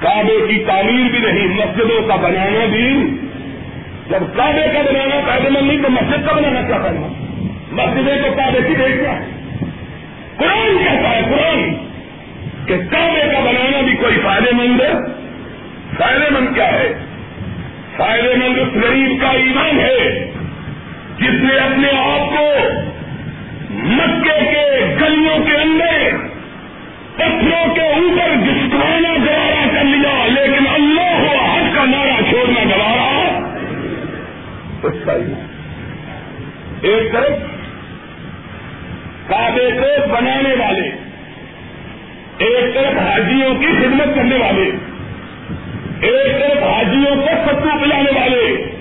[0.00, 3.16] کعبے کی تعمیر بھی نہیں، مسجدوں کا بنانا بھی۔
[4.10, 7.08] جب کعبے کا بنانا فائدے مند نہیں تو مسجد کا بنانا کیا کرنا؟
[7.72, 9.24] مسجدیں تو کعبے کی دیکھنا ہے
[10.36, 11.74] قرآن کہتا ہے، قرآن،
[12.66, 14.92] کہ کعبے کا بنانا بھی کوئی فائدے مند ہے؟
[15.98, 16.92] فائدے مند کیا ہے؟
[17.96, 20.32] فائدے مند اس غریب کا ایمان ہے،
[21.18, 22.48] جس نے اپنے آپ کو
[23.82, 26.16] مکے کے گلیوں کے اندر،
[27.16, 33.08] پتھروں کے اوپر جسکانا گوارا کر لیا، لیکن اللہ ہو حج کا نعرہ چھوڑنا گوارا۔
[36.82, 37.30] ایک طرف
[39.28, 40.88] کعبے کو بنانے والے،
[42.38, 44.70] ایک طرف حاجیوں کی خدمت کرنے والے،
[46.00, 48.72] ایک طرف حاجیوں کو ستو پلانے والے،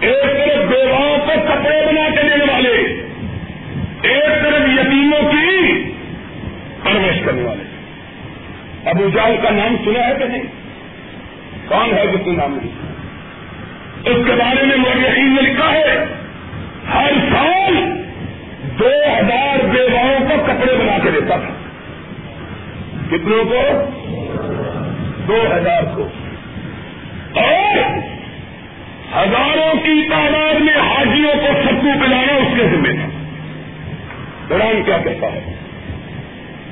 [0.00, 3.02] ایک طرف بیواؤں کو کپڑے بنا کے دینے والے۔
[4.02, 5.82] ایک طرف یتیموں کی
[6.82, 7.64] پرورش کرنے والے۔
[8.90, 10.42] ابو جال کا نام سنا ہے کہ نہیں؟
[11.68, 12.92] کون ہے جس نام نہیں؟
[14.04, 16.04] اس کے بارے میں یقین نے لکھا ہے،
[16.94, 17.74] ہر سال
[18.80, 18.88] دو
[19.18, 21.54] ہزار بیواؤں کو کپڑے بنا کے دیتا تھا۔
[23.10, 23.62] کتنوں کو؟
[25.28, 26.08] دو ہزار کو۔
[27.34, 27.78] اور
[29.16, 33.11] ہزاروں کی تعداد میں حاجیوں کو ستو پلانا اس کے ذمہ تھا۔
[34.52, 35.54] قرآن کیا کہتا ہے؟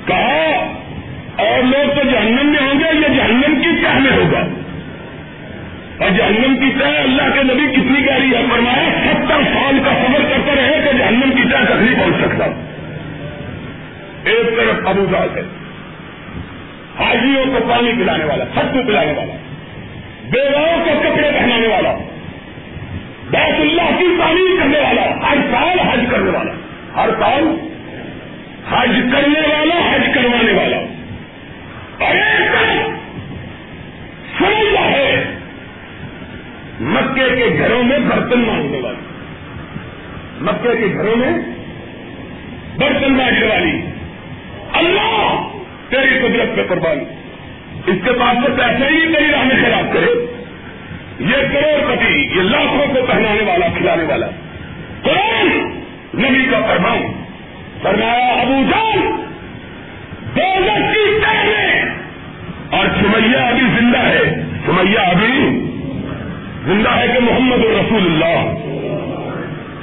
[0.07, 0.67] کہا،
[1.37, 4.41] اور لوگ تو جہنم میں ہوں گے، یہ جہنم کی کیا میں ہوگا۔
[5.99, 10.23] اور جہنم کی طرح اللہ کے نبی کتنی گہری ہے فرمایا ستر سال کا سفر
[10.29, 12.45] کرتے رہے کہ جہنم کی طرح تک نہیں پہنچ سکتا۔
[14.25, 15.43] ایک طرف ابو ذات ہے،
[16.99, 19.37] حاجیوں کو پانی پلانے والا ستو پلانے والا،
[20.31, 21.95] بیواؤں کو کپڑے پہنانے والا،
[23.31, 26.53] بیت اللہ کی تعمیر کرنے والا، ہر سال حج کرنے والا۔
[26.97, 27.70] ہر سال
[28.69, 30.77] حج کرنے والا، حج کروانے والا۔
[32.07, 32.51] اور ایک
[34.75, 35.39] ہے۔
[36.81, 38.99] مکے کے گھروں میں برتن مانگنے والی۔
[40.41, 41.31] مکے کے گھروں میں
[42.77, 43.87] برتن مانگنے والی۔
[44.73, 45.49] اللہ،
[45.89, 47.05] تیری قدرت پہ قربانی۔
[47.87, 50.37] اس کے پاس تو پیسے ہی کئی راہ میں خراب کرے۔
[51.19, 54.27] یہ کروڑ پتی یہ لاکھوں کو پہنانے والا، کھلانے والا۔
[55.03, 55.47] قرآن،
[56.15, 57.20] نبی کا فرمان۔
[57.83, 59.23] فرمایا، ابو جان
[60.37, 61.83] دو کی پہلے
[62.71, 65.61] اور سمیا ابھی زندہ ہے۔ سمیا ابھی
[66.65, 68.55] زندہ ہے کہ محمد رسول اللہ۔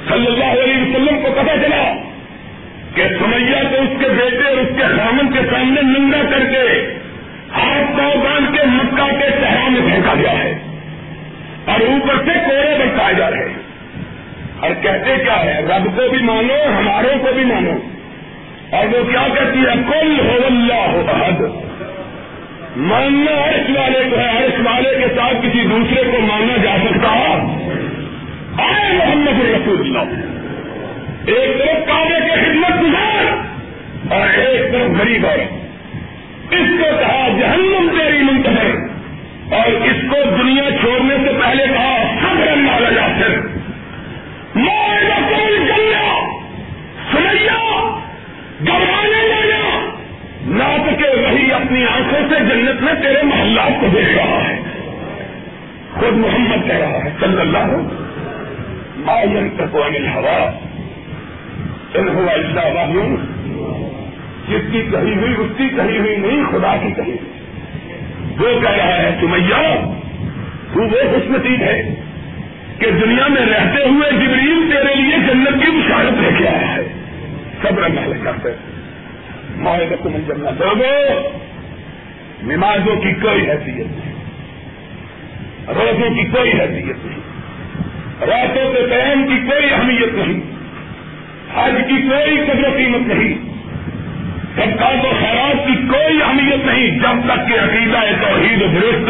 [0.08, 1.92] صلی اللہ علیہ وسلم کو پتا چلا
[2.94, 6.96] کہ سمیا کو اس کے بیٹے اور اس کے خامن کے سامنے ننگا کر کے
[7.56, 10.58] ہاتھ پاؤ باندھ کے مکہ کے صحرا میں پھینکا گیا ہے
[11.64, 13.57] اور اوپر سے کوڑے برتائے جا رہے ہیں۔
[14.60, 17.70] اور کہتے کیا ہے؟ رب کو بھی مانو، ہماروں کو بھی مانو۔
[18.70, 21.40] اور وہ کیا کہتی ہے؟ کل ہو اللہ ہو حد
[22.76, 27.08] ماننا عرش والے کو ہے عرش والے کے ساتھ کسی دوسرے کو ماننا جا سکتا
[28.62, 30.14] آئے محمد رسول اللہ۔
[31.26, 33.24] ایک طرف کعبے کے خدمت گزار
[34.12, 35.66] اور ایک طرف غریب ہے۔
[36.50, 38.98] اس کو کہا، جہنم تیری منتظر۔
[39.54, 43.08] اور اس کو دنیا چھوڑنے سے پہلے کہا سب رنگ مالا جا
[47.12, 47.58] سنیا
[48.68, 49.90] گوانے والا۔
[50.46, 54.58] ناپ کے وہی اپنی آنکھوں سے جنت میں تیرے محلات کو دیکھ رہا ہے۔
[55.94, 57.76] خود محمد کہہ رہا ہے، صلی اللہ
[58.96, 60.50] ماین تکوان ہوا
[61.94, 63.16] ان ہوا اللہ
[64.48, 67.38] جس کی کہی ہوئی، اس کی کہی ہوئی نہیں، خدا کی کہی ہوئی۔
[68.38, 69.92] وہ کہہ رہا ہے سمیا
[70.74, 71.94] تو وہ خوش نصیب ہے۔
[72.78, 76.88] کہ دنیا میں رہتے ہوئے جبریل تیرے لیے جنت کی بشارت لے کے آیا ہے۔
[77.62, 78.48] سب رنگ لے کرتے
[79.56, 81.22] معاہدہ کو مل جمنا لوگوں
[82.42, 84.14] نمازوں کی کوئی حیثیت نہیں۔
[85.68, 87.18] روزوں کی کوئی حیثیت نہیں۔
[88.26, 90.40] راتوں کے قیام کی کوئی اہمیت نہیں۔
[91.54, 93.34] حج کی کوئی قدر قیمت نہیں۔
[94.54, 99.08] سب کا تو خیرات کی کوئی اہمیت نہیں۔ جب تک کہ عقیدہ توحید درست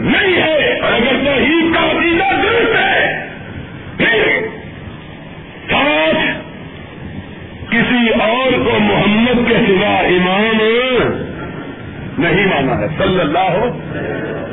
[0.00, 3.26] نہیں ہے۔ اگر توحید کا عقیدہ درست ہے
[3.96, 4.40] پھر
[5.70, 6.40] ساتھ
[7.70, 10.62] کسی اور کو محمد کے سوا امام
[12.18, 13.78] نہیں مانا ہے۔ صلی اللہ ہو۔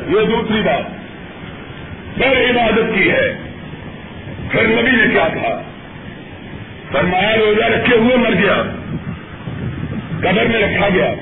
[0.08, 0.84] یہ دوسری بات۔
[2.18, 3.38] پھر عبادت کی ہے۔
[4.52, 5.62] پھر نبی نے کیا کہا؟
[6.92, 8.64] فرمایا روزہ رکھے ہوئے مر گیا۔
[10.20, 11.14] قبر میں رکھا گیا۔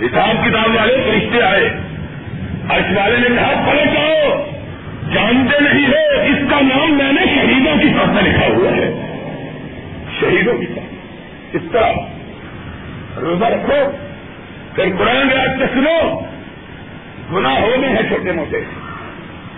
[0.00, 1.70] حساب کتاب والے فرشتے آئے۔
[2.76, 4.44] اس والے نے کہا پڑے جاؤ
[5.14, 8.90] جانتے نہیں ہو، اس کا نام میں نے شہیدوں کی طرف لکھا ہوا ہے۔
[10.20, 10.94] شہیدوں کی طرف۔
[11.52, 11.92] اس طرح
[13.20, 13.90] روزہ رکھو،
[14.74, 16.20] پھر قرآن راج سے سنو۔
[17.32, 18.56] گنا ہونے ہیں چھوٹے موٹے۔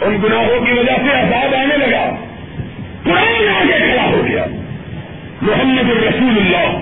[0.00, 2.10] ان گناہوں کی وجہ سے آزاد آنے لگا۔
[3.04, 4.44] قرآن آگے کھڑا ہو گیا۔
[5.42, 6.78] محمد الرسول اللہ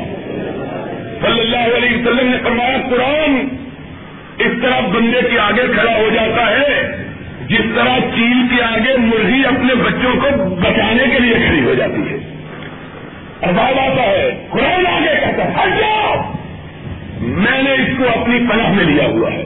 [1.20, 3.48] صلی اللہ علیہ وسلم نے فرمایا، قرآن
[4.38, 6.96] اس طرح بندے کے آگے کھڑا ہو جاتا ہے،
[7.46, 12.02] جس طرح چیل کے آگے مرغی اپنے بچوں کو بچانے کے لیے کھڑی ہو جاتی
[12.10, 12.16] ہے۔
[13.42, 16.32] اباب آتا ہے، قرآن آگے کہتا ہے جاؤ!
[17.20, 19.44] میں نے اس کو اپنی پناہ میں لیا ہوا ہے۔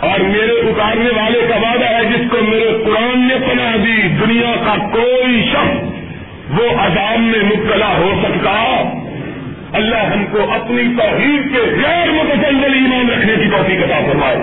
[0.00, 4.54] اور میرے اتارنے والے کا وعدہ ہے، جس کو میرے قرآن نے پناہ دی، دنیا
[4.66, 5.96] کا کوئی شخص
[6.50, 8.82] وہ عذاب میں مبتلا ہو سکتا۔
[9.72, 14.36] اللہ ہم کو اپنی توحید کے غیر متجل ایمان رکھنے کی توفیق عطا فرمائے۔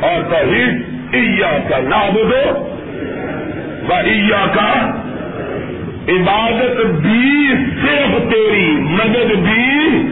[0.00, 0.82] اور توحید
[1.14, 2.72] ایا کا ناب دو
[4.54, 5.02] کا
[6.08, 7.48] عبادت، بھی
[7.82, 10.02] صرف تیری مدد، بھی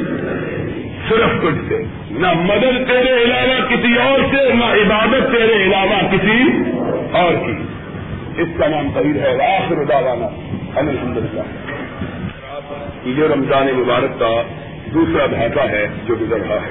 [1.08, 6.42] صرف کچھ سے۔ نہ مدد تیرے علاوہ کسی اور سے، نہ عبادت تیرے علاوہ کسی
[7.12, 7.62] اور کی۔
[8.42, 10.26] اس کا نام طویل ہے۔ آخر داوانا
[10.76, 11.40] الحمد للہ
[13.04, 14.42] یہ رمضان مبارک کا
[14.94, 16.70] دوسرا دھاگا ہے جو گزر رہا ہے۔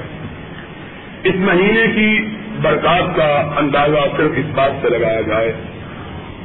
[1.24, 5.52] اس مہینے کی برکات کا اندازہ صرف اس بات سے لگایا جائے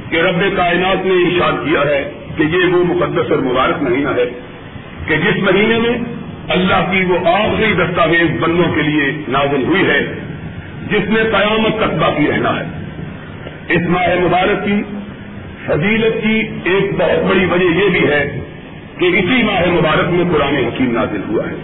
[0.09, 4.25] کہ رب کائنات نے ارشاد کیا ہے کہ یہ وہ مقدس اور مبارک مہینہ ہے
[5.07, 5.97] کہ جس مہینے میں
[6.47, 9.99] اللہ کی وہ آخری دستاویز بندوں کے لیے نازل ہوئی ہے،
[10.91, 12.65] جس میں قیامت تک باقی رہنا ہے۔
[13.69, 14.83] اس ماہ مبارک کی
[15.65, 18.39] فضیلت کی ایک بہت بڑی وجہ یہ بھی ہے
[18.99, 21.55] کہ اسی ماہ مبارک میں قرآن حکیم نازل ہوا ہے۔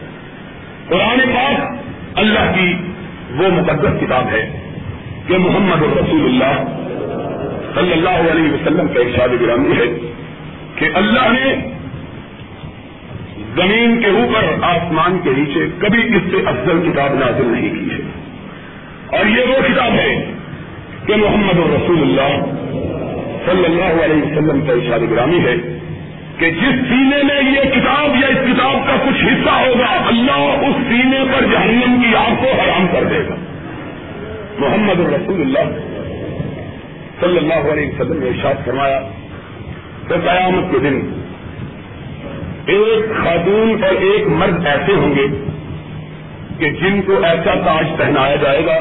[0.87, 1.75] قرآن پاک
[2.15, 2.73] اللہ کی
[3.35, 4.59] وہ مقدس کتاب ہے
[5.27, 6.81] کہ محمد رسول اللہ
[7.75, 10.11] صلی اللہ علیہ وسلم کا ارشاد گرامی ہے
[10.75, 11.55] کہ اللہ نے
[13.55, 17.99] زمین کے اوپر آسمان کے نیچے کبھی اس سے افضل کتاب نازل نہیں کی ہے۔
[19.17, 20.31] اور یہ وہ کتاب ہے
[21.05, 22.45] کہ محمد رسول اللہ
[23.45, 25.74] صلی اللہ علیہ وسلم کا ارشاد گرامی ہے۔
[26.37, 30.75] کہ جس سینے میں یہ کتاب یا اس کتاب کا کچھ حصہ ہوگا، اللہ اس
[30.87, 33.35] سینے پر جہنم کی آگ کو حرام کر دے گا۔
[34.59, 35.77] محمد الرسول اللہ
[37.19, 38.99] صلی اللہ علیہ وسلم نے ارشاد فرمایا،
[40.07, 40.99] کہ قیامت کے دن
[42.65, 45.27] ایک خاتون اور ایک مرد ایسے ہوں گے
[46.59, 48.77] کہ جن کو ایسا تاج پہنایا جائے گا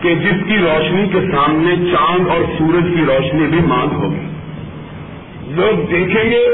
[0.00, 4.35] کہ جس کی روشنی کے سامنے چاند اور سورج کی روشنی بھی مانگ ہوگی۔
[5.56, 6.44] لوگ دیکھیں گے